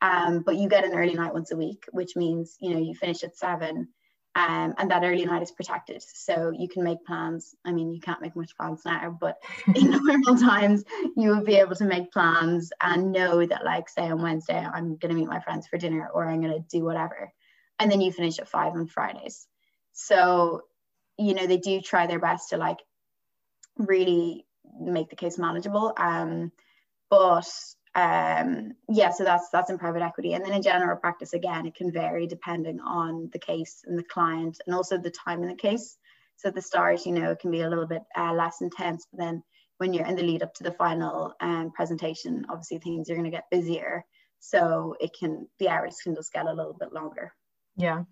Um, 0.00 0.40
but 0.40 0.56
you 0.56 0.68
get 0.68 0.84
an 0.84 0.94
early 0.94 1.14
night 1.14 1.34
once 1.34 1.50
a 1.50 1.56
week, 1.56 1.84
which 1.90 2.14
means, 2.16 2.56
you 2.60 2.72
know, 2.72 2.80
you 2.80 2.94
finish 2.94 3.22
at 3.24 3.36
seven 3.36 3.88
um, 4.38 4.74
and 4.78 4.90
that 4.90 5.02
early 5.02 5.24
night 5.24 5.42
is 5.42 5.50
protected. 5.50 6.02
So 6.02 6.52
you 6.56 6.68
can 6.68 6.84
make 6.84 7.04
plans. 7.04 7.54
I 7.64 7.72
mean, 7.72 7.92
you 7.92 8.00
can't 8.00 8.22
make 8.22 8.36
much 8.36 8.56
plans 8.56 8.82
now, 8.84 9.16
but 9.20 9.36
in 9.74 9.90
normal 9.90 10.38
times, 10.38 10.84
you 11.16 11.30
will 11.30 11.44
be 11.44 11.56
able 11.56 11.74
to 11.76 11.84
make 11.84 12.12
plans 12.12 12.70
and 12.80 13.12
know 13.12 13.44
that, 13.44 13.64
like, 13.64 13.88
say 13.88 14.08
on 14.08 14.22
Wednesday, 14.22 14.58
I'm 14.58 14.96
going 14.96 15.10
to 15.10 15.20
meet 15.20 15.28
my 15.28 15.40
friends 15.40 15.66
for 15.66 15.76
dinner 15.76 16.08
or 16.14 16.28
I'm 16.28 16.40
going 16.40 16.54
to 16.54 16.64
do 16.70 16.84
whatever 16.84 17.32
and 17.78 17.90
then 17.90 18.00
you 18.00 18.12
finish 18.12 18.38
at 18.38 18.48
five 18.48 18.74
on 18.74 18.86
Fridays. 18.86 19.46
So, 19.92 20.62
you 21.16 21.34
know, 21.34 21.46
they 21.46 21.58
do 21.58 21.80
try 21.80 22.06
their 22.06 22.18
best 22.18 22.50
to 22.50 22.56
like 22.56 22.78
really 23.76 24.46
make 24.80 25.10
the 25.10 25.16
case 25.16 25.38
manageable. 25.38 25.92
Um, 25.96 26.52
but 27.10 27.48
um, 27.94 28.72
yeah, 28.88 29.10
so 29.10 29.24
that's 29.24 29.48
that's 29.50 29.70
in 29.70 29.78
private 29.78 30.02
equity, 30.02 30.34
and 30.34 30.44
then 30.44 30.52
in 30.52 30.62
general 30.62 30.96
practice 30.96 31.32
again, 31.32 31.66
it 31.66 31.74
can 31.74 31.92
vary 31.92 32.26
depending 32.26 32.80
on 32.80 33.30
the 33.32 33.38
case 33.38 33.82
and 33.86 33.98
the 33.98 34.04
client, 34.04 34.60
and 34.66 34.74
also 34.74 34.98
the 34.98 35.10
time 35.10 35.42
in 35.42 35.48
the 35.48 35.54
case. 35.54 35.96
So 36.36 36.48
at 36.48 36.54
the 36.54 36.62
start, 36.62 37.04
you 37.04 37.12
know, 37.12 37.30
it 37.32 37.40
can 37.40 37.50
be 37.50 37.62
a 37.62 37.68
little 37.68 37.86
bit 37.86 38.02
uh, 38.16 38.32
less 38.32 38.60
intense, 38.60 39.06
but 39.10 39.18
then 39.18 39.42
when 39.78 39.92
you're 39.92 40.06
in 40.06 40.16
the 40.16 40.22
lead 40.22 40.42
up 40.42 40.54
to 40.54 40.64
the 40.64 40.72
final 40.72 41.34
um, 41.40 41.72
presentation, 41.72 42.46
obviously 42.48 42.78
things 42.78 43.08
are 43.08 43.14
going 43.14 43.24
to 43.24 43.30
get 43.30 43.50
busier. 43.50 44.04
So 44.40 44.94
it 45.00 45.16
can 45.18 45.48
the 45.58 45.68
hours 45.68 45.98
can 46.02 46.14
just 46.14 46.32
get 46.32 46.46
a 46.46 46.52
little 46.52 46.76
bit 46.78 46.92
longer. 46.92 47.32
Yeah. 47.76 48.04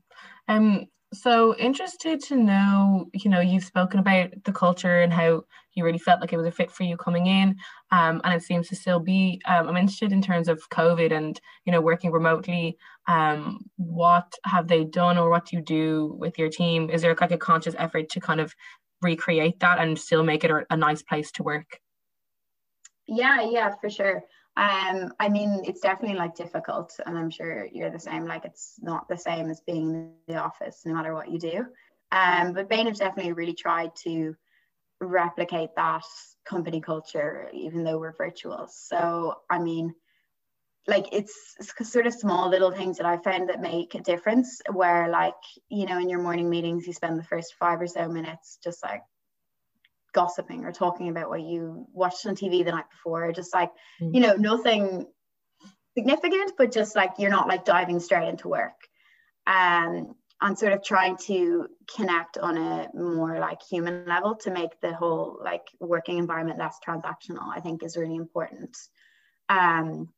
Um, 0.49 0.87
so 1.23 1.57
interested 1.57 2.21
to 2.25 2.37
know, 2.37 3.09
you 3.13 3.31
know, 3.31 3.41
you've 3.41 3.65
spoken 3.65 4.01
about 4.01 4.31
the 4.45 4.53
culture 4.53 5.01
and 5.01 5.13
how 5.13 5.45
you 5.75 5.85
really 5.85 5.99
felt 5.99 6.21
like 6.21 6.33
it 6.33 6.37
was 6.37 6.47
a 6.47 6.51
fit 6.51 6.71
for 6.71 6.85
you 6.85 6.97
coming 6.97 7.27
in, 7.27 7.57
um, 7.91 8.21
and 8.25 8.35
it 8.35 8.43
seems 8.43 8.69
to 8.69 8.77
still 8.77 9.01
be. 9.01 9.41
Um, 9.47 9.69
I'm 9.69 9.77
interested 9.77 10.13
in 10.13 10.23
terms 10.23 10.49
of 10.49 10.69
COVID 10.71 11.13
and 11.13 11.41
you 11.65 11.73
know 11.73 11.81
working 11.81 12.11
remotely. 12.11 12.79
Um, 13.09 13.65
what 13.77 14.33
have 14.45 14.69
they 14.69 14.85
done, 14.85 15.19
or 15.19 15.29
what 15.31 15.47
do 15.47 15.57
you 15.57 15.63
do 15.63 16.17
with 16.19 16.39
your 16.39 16.49
team? 16.49 16.91
Is 16.91 17.03
there 17.03 17.17
like 17.21 17.31
a 17.31 17.39
conscious 17.39 17.75
effort 17.79 18.09
to 18.11 18.21
kind 18.21 18.41
of 18.41 18.55
recreate 19.03 19.61
that 19.61 19.79
and 19.79 19.99
still 19.99 20.25
make 20.25 20.45
it 20.45 20.51
a, 20.51 20.65
a 20.71 20.77
nice 20.77 21.03
place 21.03 21.31
to 21.33 21.43
work? 21.43 21.81
Yeah, 23.07 23.49
yeah, 23.49 23.75
for 23.81 23.91
sure. 23.91 24.25
Um, 24.57 25.13
I 25.21 25.29
mean, 25.29 25.63
it's 25.67 25.81
definitely 25.81 26.17
like 26.17 26.35
difficult, 26.35 26.99
and 27.05 27.19
I'm 27.19 27.29
sure 27.31 27.69
you're 27.71 27.91
the 27.91 27.99
same. 27.99 28.27
Like, 28.27 28.47
it's 28.47 28.77
not 28.81 29.07
the 29.07 29.19
same 29.19 29.51
as 29.51 29.61
being 29.61 29.91
in 29.91 30.13
the 30.29 30.37
office, 30.37 30.83
no 30.87 30.95
matter 30.95 31.13
what 31.13 31.31
you 31.31 31.39
do. 31.39 31.67
Um, 32.11 32.55
but 32.55 32.71
Bain 32.71 32.87
have 32.87 32.97
definitely 32.97 33.33
really 33.33 33.53
tried 33.53 33.91
to 34.05 34.35
replicate 35.01 35.71
that 35.77 36.05
company 36.49 36.81
culture, 36.81 37.51
even 37.53 37.85
though 37.85 37.99
we're 37.99 38.17
virtual. 38.17 38.67
So, 38.71 39.35
I 39.51 39.59
mean, 39.59 39.95
like 40.87 41.07
it's, 41.13 41.55
it's 41.59 41.93
sort 41.93 42.07
of 42.07 42.15
small 42.15 42.49
little 42.49 42.71
things 42.71 42.97
that 42.97 43.07
I 43.07 43.19
found 43.19 43.51
that 43.51 43.61
make 43.61 43.95
a 43.95 44.01
difference. 44.01 44.63
Where, 44.73 45.11
like, 45.11 45.35
you 45.69 45.85
know, 45.85 45.99
in 45.99 46.09
your 46.09 46.23
morning 46.23 46.49
meetings, 46.49 46.87
you 46.87 46.95
spend 46.95 47.19
the 47.19 47.25
first 47.25 47.57
five 47.59 47.81
or 47.81 47.87
so 47.87 48.09
minutes 48.09 48.59
just 48.65 48.83
like 48.83 49.03
gossiping 50.17 50.65
or 50.65 50.73
talking 50.73 51.11
about 51.11 51.29
what 51.29 51.43
you 51.43 51.87
watched 51.93 52.27
on 52.27 52.35
TV 52.35 52.65
the 52.65 52.73
night 52.73 52.91
before, 52.91 53.31
just 53.33 53.55
like, 53.55 53.71
mm. 54.01 54.13
you 54.15 54.21
know, 54.21 54.35
nothing 54.35 55.07
significant, 55.97 56.53
but 56.57 56.73
just 56.73 56.97
like 56.97 57.13
you're 57.19 57.31
not 57.31 57.47
like 57.47 57.65
diving 57.65 58.01
straight 58.01 58.29
into 58.29 58.49
work. 58.49 58.81
Um, 59.47 60.15
and 60.41 60.59
sort 60.59 60.73
of 60.73 60.83
trying 60.83 61.17
to 61.17 61.67
connect 61.97 62.37
on 62.37 62.59
a 62.59 62.89
more 62.95 63.39
like 63.39 63.59
human 63.63 64.05
level 64.07 64.35
to 64.35 64.51
make 64.51 64.79
the 64.83 64.95
whole 64.95 65.39
like 65.43 65.67
working 65.81 66.19
environment 66.19 66.59
less 66.59 66.79
transactional, 66.87 67.49
I 67.55 67.61
think 67.61 67.83
is 67.83 67.97
really 67.97 68.17
important. 68.17 68.77
Um, 69.49 70.09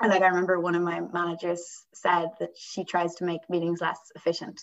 and 0.00 0.10
like 0.10 0.22
I 0.22 0.28
remember 0.28 0.60
one 0.60 0.74
of 0.74 0.82
my 0.82 1.00
managers 1.00 1.84
said 1.92 2.28
that 2.40 2.50
she 2.56 2.84
tries 2.84 3.16
to 3.16 3.24
make 3.24 3.48
meetings 3.48 3.80
less 3.80 3.98
efficient 4.14 4.60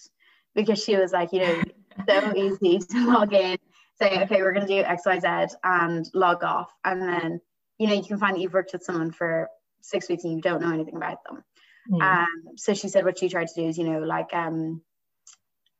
because 0.56 0.82
she 0.82 0.96
was 0.96 1.12
like, 1.12 1.34
you 1.34 1.40
know, 1.40 1.62
so 2.08 2.36
easy 2.36 2.80
to 2.80 3.08
log 3.08 3.34
in 3.34 3.58
say, 4.02 4.24
okay, 4.24 4.42
we're 4.42 4.54
going 4.54 4.68
to 4.68 4.74
do 4.74 4.84
X, 4.84 5.04
Y, 5.06 5.20
Z 5.20 5.56
and 5.64 6.10
log 6.14 6.44
off. 6.44 6.72
And 6.84 7.02
then, 7.02 7.42
you 7.78 7.88
know, 7.88 7.94
you 7.94 8.04
can 8.04 8.18
find 8.18 8.36
that 8.36 8.42
you've 8.42 8.54
worked 8.54 8.74
with 8.74 8.84
someone 8.84 9.12
for 9.12 9.50
six 9.82 10.10
weeks 10.10 10.24
and 10.24 10.34
you 10.34 10.42
don't 10.42 10.62
know 10.62 10.74
anything 10.74 10.96
about 10.96 11.24
them. 11.24 11.44
Mm. 11.92 12.02
Um, 12.02 12.58
so 12.58 12.74
she 12.74 12.90
said 12.90 13.06
what 13.06 13.20
she 13.20 13.30
tried 13.30 13.48
to 13.48 13.62
do 13.62 13.68
is, 13.68 13.78
you 13.78 13.86
know, 13.86 14.00
like, 14.00 14.34
um, 14.34 14.82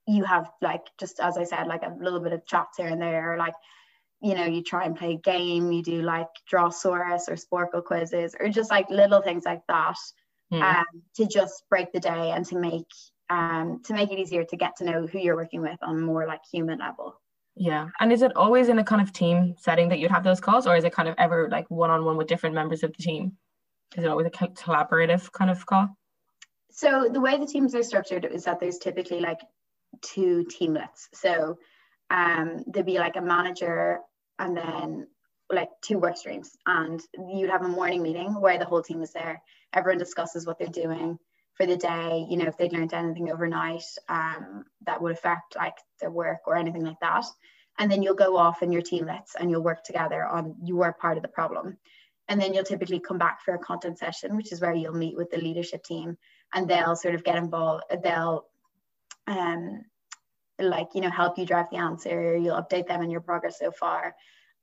you 0.08 0.24
have 0.24 0.50
like, 0.62 0.86
just 1.00 1.20
as 1.20 1.38
I 1.38 1.44
said, 1.44 1.68
like 1.68 1.84
a 1.84 1.96
little 2.00 2.20
bit 2.20 2.34
of 2.34 2.46
chats 2.46 2.78
here 2.78 2.88
and 2.88 3.02
there, 3.02 3.34
or 3.34 3.38
like, 3.38 3.54
you 4.22 4.36
know, 4.36 4.46
you 4.46 4.62
try 4.62 4.86
and 4.86 4.96
play 4.96 5.14
a 5.14 5.18
game, 5.18 5.72
you 5.72 5.82
do 5.84 6.02
like 6.02 6.28
Drawsaurus 6.52 7.28
or 7.28 7.36
Sporcle 7.36 7.84
quizzes, 7.84 8.36
or 8.40 8.50
just 8.50 8.70
like 8.70 8.90
little 8.90 9.22
things 9.22 9.46
like 9.46 9.62
that 9.68 9.98
mm. 10.52 10.62
um, 10.62 10.86
to 11.16 11.26
just 11.26 11.64
break 11.70 11.92
the 11.92 12.00
day 12.00 12.32
and 12.32 12.46
to 12.48 12.58
make 12.58 12.88
um, 13.30 13.82
to 13.86 13.94
make 13.94 14.12
it 14.12 14.20
easier 14.20 14.44
to 14.44 14.58
get 14.58 14.76
to 14.78 14.84
know 14.84 15.08
who 15.08 15.18
you're 15.18 15.38
working 15.38 15.62
with 15.62 15.78
on 15.82 15.98
a 15.98 16.02
more 16.02 16.28
like 16.28 16.42
human 16.52 16.80
level. 16.80 17.16
Yeah. 17.62 17.90
And 18.00 18.12
is 18.12 18.24
it 18.24 18.36
always 18.36 18.70
in 18.70 18.80
a 18.80 18.84
kind 18.84 19.04
of 19.04 19.14
team 19.14 19.54
setting 19.56 19.88
that 19.90 20.00
you'd 20.00 20.10
have 20.10 20.24
those 20.24 20.40
calls, 20.40 20.66
or 20.66 20.76
is 20.76 20.84
it 20.84 20.94
kind 20.94 21.08
of 21.08 21.14
ever 21.20 21.48
like 21.52 21.70
one 21.70 21.92
on 21.92 22.04
one 22.04 22.18
with 22.18 22.26
different 22.26 22.56
members 22.56 22.82
of 22.82 22.92
the 22.92 23.04
team? 23.04 23.34
Is 23.96 24.04
it 24.04 24.08
always 24.08 24.26
a 24.26 24.32
collaborative 24.32 25.32
kind 25.32 25.52
of 25.52 25.64
call? 25.68 25.96
So 26.72 27.08
the 27.14 27.22
way 27.22 27.38
the 27.38 27.46
teams 27.46 27.76
are 27.76 27.84
structured 27.84 28.26
is 28.26 28.46
that 28.46 28.60
there's 28.60 28.80
typically 28.80 29.20
like 29.20 29.42
two 30.02 30.44
teamlets. 30.50 31.08
So 31.14 31.60
um, 32.10 32.64
there'd 32.66 32.88
be 32.88 32.98
like 32.98 33.16
a 33.16 33.22
manager 33.22 34.00
and 34.40 34.58
then 34.58 35.08
like 35.54 35.70
two 35.84 36.00
work 36.00 36.18
streams, 36.18 36.58
and 36.66 37.00
you'd 37.32 37.52
have 37.52 37.64
a 37.64 37.68
morning 37.68 38.02
meeting 38.02 38.42
where 38.42 38.58
the 38.58 38.66
whole 38.66 38.82
team 38.82 39.04
is 39.04 39.14
there. 39.14 39.40
Everyone 39.72 40.00
discusses 40.00 40.48
what 40.48 40.58
they're 40.58 40.68
doing 40.68 41.20
for 41.62 41.68
the 41.68 41.78
day, 41.78 42.26
you 42.28 42.38
know, 42.38 42.46
if 42.46 42.58
they'd 42.58 42.74
learned 42.74 42.92
anything 42.92 43.32
overnight 43.32 43.84
um, 44.10 44.66
that 44.88 45.00
would 45.00 45.12
affect 45.12 45.56
like 45.56 45.78
their 46.00 46.10
work 46.10 46.40
or 46.48 46.56
anything 46.56 46.84
like 46.84 47.00
that. 47.02 47.24
And 47.78 47.92
then 47.92 48.02
you'll 48.02 48.16
go 48.16 48.36
off 48.36 48.64
in 48.64 48.72
your 48.72 48.82
teamlets 48.82 49.36
and 49.40 49.52
you'll 49.52 49.62
work 49.62 49.84
together 49.84 50.26
on 50.26 50.56
your 50.64 50.92
part 50.94 51.18
of 51.18 51.24
the 51.24 51.30
problem. 51.30 51.78
And 52.28 52.42
then 52.42 52.56
you'll 52.56 52.64
typically 52.64 53.00
come 53.00 53.20
back 53.20 53.44
for 53.44 53.54
a 53.54 53.60
content 53.60 54.00
session, 54.00 54.36
which 54.36 54.52
is 54.52 54.60
where 54.60 54.74
you'll 54.74 54.96
meet 54.96 55.16
with 55.16 55.30
the 55.30 55.38
leadership 55.38 55.84
team 55.84 56.18
and 56.52 56.68
they'll 56.68 56.96
sort 56.96 57.14
of 57.14 57.24
get 57.24 57.36
involved. 57.36 57.84
They'll 58.04 58.46
um, 59.28 59.86
like, 60.58 60.88
you 60.96 61.02
know, 61.02 61.12
help 61.12 61.38
you 61.38 61.46
drive 61.46 61.70
the 61.70 61.78
answer. 61.78 62.36
You'll 62.38 62.60
update 62.60 62.88
them 62.88 63.02
on 63.02 63.12
your 63.12 63.22
progress 63.22 63.60
so 63.60 63.70
far. 63.70 64.16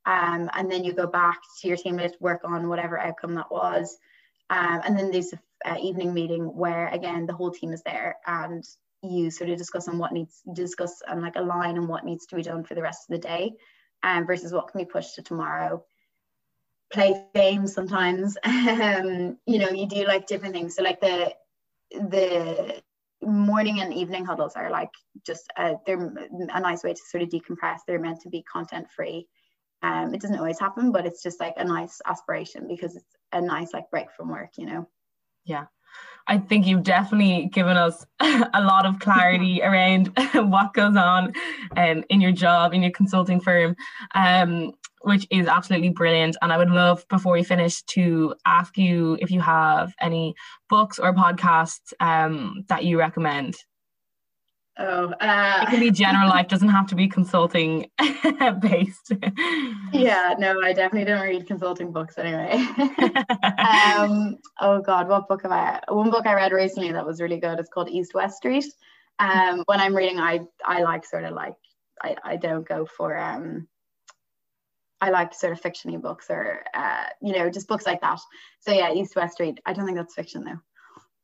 Um, 0.05 0.51
and 0.53 0.69
then 0.69 0.83
you 0.83 0.95
go 0.95 1.07
back 1.07 1.39
to 1.61 1.69
your 1.69 1.77
teamlet, 1.77 2.17
work 2.19 2.41
on 2.43 2.69
whatever 2.69 2.99
outcome 2.99 3.37
that 3.37 3.53
was. 3.53 3.97
Um, 4.51 4.81
and 4.85 4.99
then 4.99 5.13
there's 5.13 5.33
an 5.65 5.79
evening 5.79 6.15
meeting 6.15 6.45
where 6.45 6.89
again 6.89 7.27
the 7.27 7.33
whole 7.33 7.51
team 7.51 7.73
is 7.73 7.83
there 7.83 8.17
and 8.27 8.65
you 9.03 9.31
sort 9.31 9.51
of 9.51 9.59
discuss 9.59 9.89
on 9.89 9.99
what 9.99 10.13
needs 10.13 10.43
discuss 10.53 11.03
and 11.07 11.23
like 11.23 11.37
align 11.37 11.79
on 11.79 11.87
what 11.87 12.05
needs 12.05 12.27
to 12.27 12.37
be 12.37 12.43
done 12.43 12.65
for 12.65 12.75
the 12.75 12.83
rest 12.83 13.09
of 13.09 13.15
the 13.15 13.27
day 13.27 13.53
um, 14.03 14.27
versus 14.27 14.53
what 14.53 14.69
can 14.69 14.81
be 14.81 14.85
pushed 14.85 15.15
to 15.15 15.23
tomorrow. 15.23 15.85
Play 16.93 17.25
games 17.35 17.75
sometimes 17.75 18.37
um, 18.45 19.37
you 19.47 19.59
know 19.59 19.71
you 19.71 19.87
do 19.87 20.07
like 20.07 20.27
different 20.27 20.55
things. 20.55 20.75
So 20.75 20.83
like 20.83 21.01
the 21.01 21.35
the 21.91 22.83
morning 23.23 23.81
and 23.81 23.93
evening 23.93 24.25
huddles 24.25 24.55
are 24.55 24.71
like 24.71 24.91
just 25.27 25.51
a, 25.57 25.75
they're 25.87 25.99
a 25.99 26.61
nice 26.61 26.83
way 26.83 26.95
to 26.95 27.01
sort 27.09 27.23
of 27.23 27.29
decompress. 27.29 27.79
They're 27.87 28.01
meant 28.01 28.21
to 28.23 28.31
be 28.31 28.43
content 28.43 28.89
free 28.91 29.29
um, 29.83 30.15
it 30.15 30.21
doesn't 30.21 30.39
always 30.39 30.59
happen 30.59 30.93
but 30.93 31.07
it's 31.07 31.23
just 31.23 31.41
like 31.41 31.55
a 31.57 31.65
nice 31.65 32.01
aspiration 32.07 32.67
because 32.69 32.97
it's 32.97 33.17
a 33.33 33.41
nice 33.41 33.73
like 33.73 33.91
break 33.91 34.11
from 34.17 34.29
work 34.29 34.51
you 34.57 34.67
know 34.67 34.89
yeah 35.49 35.65
I 36.29 36.37
think 36.37 36.67
you've 36.67 36.83
definitely 36.83 37.47
given 37.47 37.77
us 37.77 38.05
a 38.21 38.61
lot 38.61 38.87
of 38.87 39.01
clarity 39.01 39.63
around 39.65 40.13
what 40.35 40.75
goes 40.75 40.97
on 40.97 41.33
um, 41.77 42.05
in 42.11 42.21
your 42.21 42.33
job, 42.33 42.75
in 42.75 42.83
your 42.83 42.93
consulting 42.93 43.41
firm, 43.41 43.75
um, 44.15 44.73
which 45.03 45.27
is 45.31 45.47
absolutely 45.47 45.89
brilliant. 45.89 46.37
And 46.43 46.53
I 46.53 46.59
would 46.59 46.71
love, 46.71 47.05
before 47.09 47.33
we 47.33 47.43
finish, 47.43 47.83
to 47.95 48.35
ask 48.45 48.77
you 48.77 49.17
if 49.21 49.31
you 49.31 49.41
have 49.41 49.95
any 50.01 50.35
books 50.69 50.99
or 50.99 51.15
podcasts 51.15 51.95
um, 51.99 52.65
that 52.69 52.85
you 52.85 52.99
recommend. 52.99 53.57
Oh, 54.81 55.13
uh, 55.21 55.61
it 55.63 55.71
can 55.71 55.81
be 55.81 55.91
general 55.91 56.29
life, 56.31 56.47
doesn't 56.47 56.69
have 56.69 56.87
to 56.89 56.95
be 56.95 57.09
consulting 57.09 57.91
based. 58.61 59.13
yeah, 59.93 60.35
no, 60.39 60.61
I 60.63 60.73
definitely 60.73 61.05
don't 61.05 61.23
read 61.23 61.47
consulting 61.47 61.91
books 61.91 62.17
anyway. 62.17 62.53
um, 63.59 64.39
oh 64.61 64.81
God, 64.81 65.09
what 65.09 65.27
book 65.27 65.43
have 65.43 65.51
I? 65.51 65.81
One 65.89 66.11
book 66.11 66.27
I 66.27 66.35
read 66.35 66.53
recently 66.53 66.93
that 66.93 67.05
was 67.05 67.21
really 67.21 67.39
good. 67.39 67.59
It's 67.59 67.69
called 67.69 67.91
East 67.91 68.15
West 68.15 68.37
Street. 68.37 68.67
Um, 69.19 69.65
when 69.67 69.81
I'm 69.81 69.97
reading, 69.97 70.21
I 70.21 70.41
I 70.65 70.83
like 70.83 71.05
sort 71.05 71.25
of 71.25 71.35
like 71.35 71.57
I, 72.01 72.15
I 72.23 72.37
don't 72.37 72.67
go 72.67 72.87
for 72.87 73.19
um 73.19 73.67
I 75.01 75.11
like 75.11 75.35
sort 75.35 75.53
of 75.53 75.61
fictiony 75.61 76.01
books 76.01 76.27
or 76.31 76.65
uh, 76.75 77.05
you 77.21 77.33
know 77.33 77.51
just 77.51 77.69
books 77.69 77.87
like 77.87 78.01
that. 78.01 78.21
So 78.61 78.73
yeah, 78.73 78.93
East 78.93 79.17
West 79.17 79.35
Street. 79.35 79.59
I 79.67 79.73
don't 79.73 79.87
think 79.87 79.99
that's 79.99 80.15
fiction 80.15 80.45
though. 80.45 80.61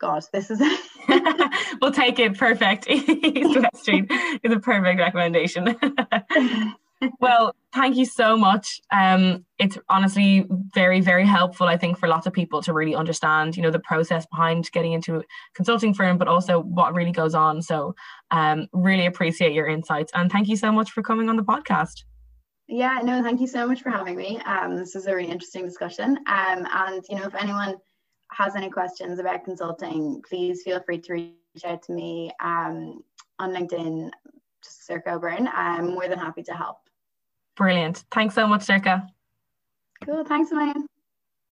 God, 0.01 0.25
this 0.33 0.51
is. 0.51 0.61
we'll 1.81 1.93
take 1.93 2.19
it. 2.19 2.37
Perfect. 2.37 2.89
East 2.89 3.57
West 3.57 3.77
Street 3.77 4.11
is 4.43 4.53
a 4.53 4.59
perfect 4.59 4.99
recommendation. 4.99 5.77
well, 7.21 7.55
thank 7.73 7.97
you 7.97 8.05
so 8.05 8.37
much. 8.37 8.81
Um, 8.91 9.45
it's 9.59 9.79
honestly 9.89 10.47
very, 10.75 11.01
very 11.01 11.27
helpful, 11.27 11.67
I 11.67 11.77
think, 11.77 11.99
for 11.99 12.09
lots 12.09 12.27
of 12.27 12.33
people 12.33 12.63
to 12.63 12.73
really 12.73 12.95
understand, 12.95 13.57
you 13.57 13.63
know, 13.63 13.71
the 13.71 13.79
process 13.79 14.27
behind 14.27 14.71
getting 14.73 14.93
into 14.93 15.17
a 15.17 15.23
consulting 15.55 15.95
firm, 15.95 16.19
but 16.19 16.29
also 16.29 16.61
what 16.61 16.95
really 16.95 17.13
goes 17.13 17.35
on. 17.35 17.63
So, 17.63 17.95
um, 18.31 18.67
really 18.73 19.07
appreciate 19.07 19.53
your 19.53 19.67
insights 19.67 20.13
and 20.15 20.31
thank 20.31 20.49
you 20.49 20.57
so 20.57 20.73
much 20.73 20.91
for 20.91 21.03
coming 21.03 21.29
on 21.29 21.37
the 21.37 21.45
podcast. 21.45 22.05
Yeah, 22.67 23.01
no, 23.03 23.23
thank 23.23 23.41
you 23.41 23.47
so 23.47 23.67
much 23.67 23.83
for 23.83 23.91
having 23.91 24.17
me. 24.17 24.41
Um, 24.41 24.75
this 24.77 24.97
is 24.97 25.07
a 25.07 25.15
really 25.15 25.31
interesting 25.31 25.67
discussion. 25.67 26.17
Um, 26.27 26.67
and 26.73 27.05
you 27.11 27.17
know, 27.17 27.27
if 27.27 27.35
anyone 27.35 27.77
has 28.37 28.57
any 28.57 28.71
questions 28.71 29.19
about 29.19 29.45
consulting, 29.45 30.23
please 30.29 30.63
feel 30.63 30.81
free 30.81 30.99
to 30.99 31.13
reach 31.13 31.65
out 31.65 31.83
to 31.83 31.93
me 31.93 32.31
um, 32.43 33.03
on 33.39 33.51
LinkedIn, 33.53 34.11
just 34.63 34.89
Sorcha 34.89 35.15
O'Byrne. 35.15 35.49
I'm 35.53 35.95
more 35.95 36.09
than 36.09 36.19
happy 36.19 36.43
to 36.45 36.55
help. 36.55 36.79
Brilliant. 37.57 38.05
Thanks 38.11 38.35
so 38.35 38.47
much, 38.47 38.63
Circa. 38.63 39.07
Cool. 40.05 40.25
Thanks, 40.25 40.51
Elaine. 40.51 40.87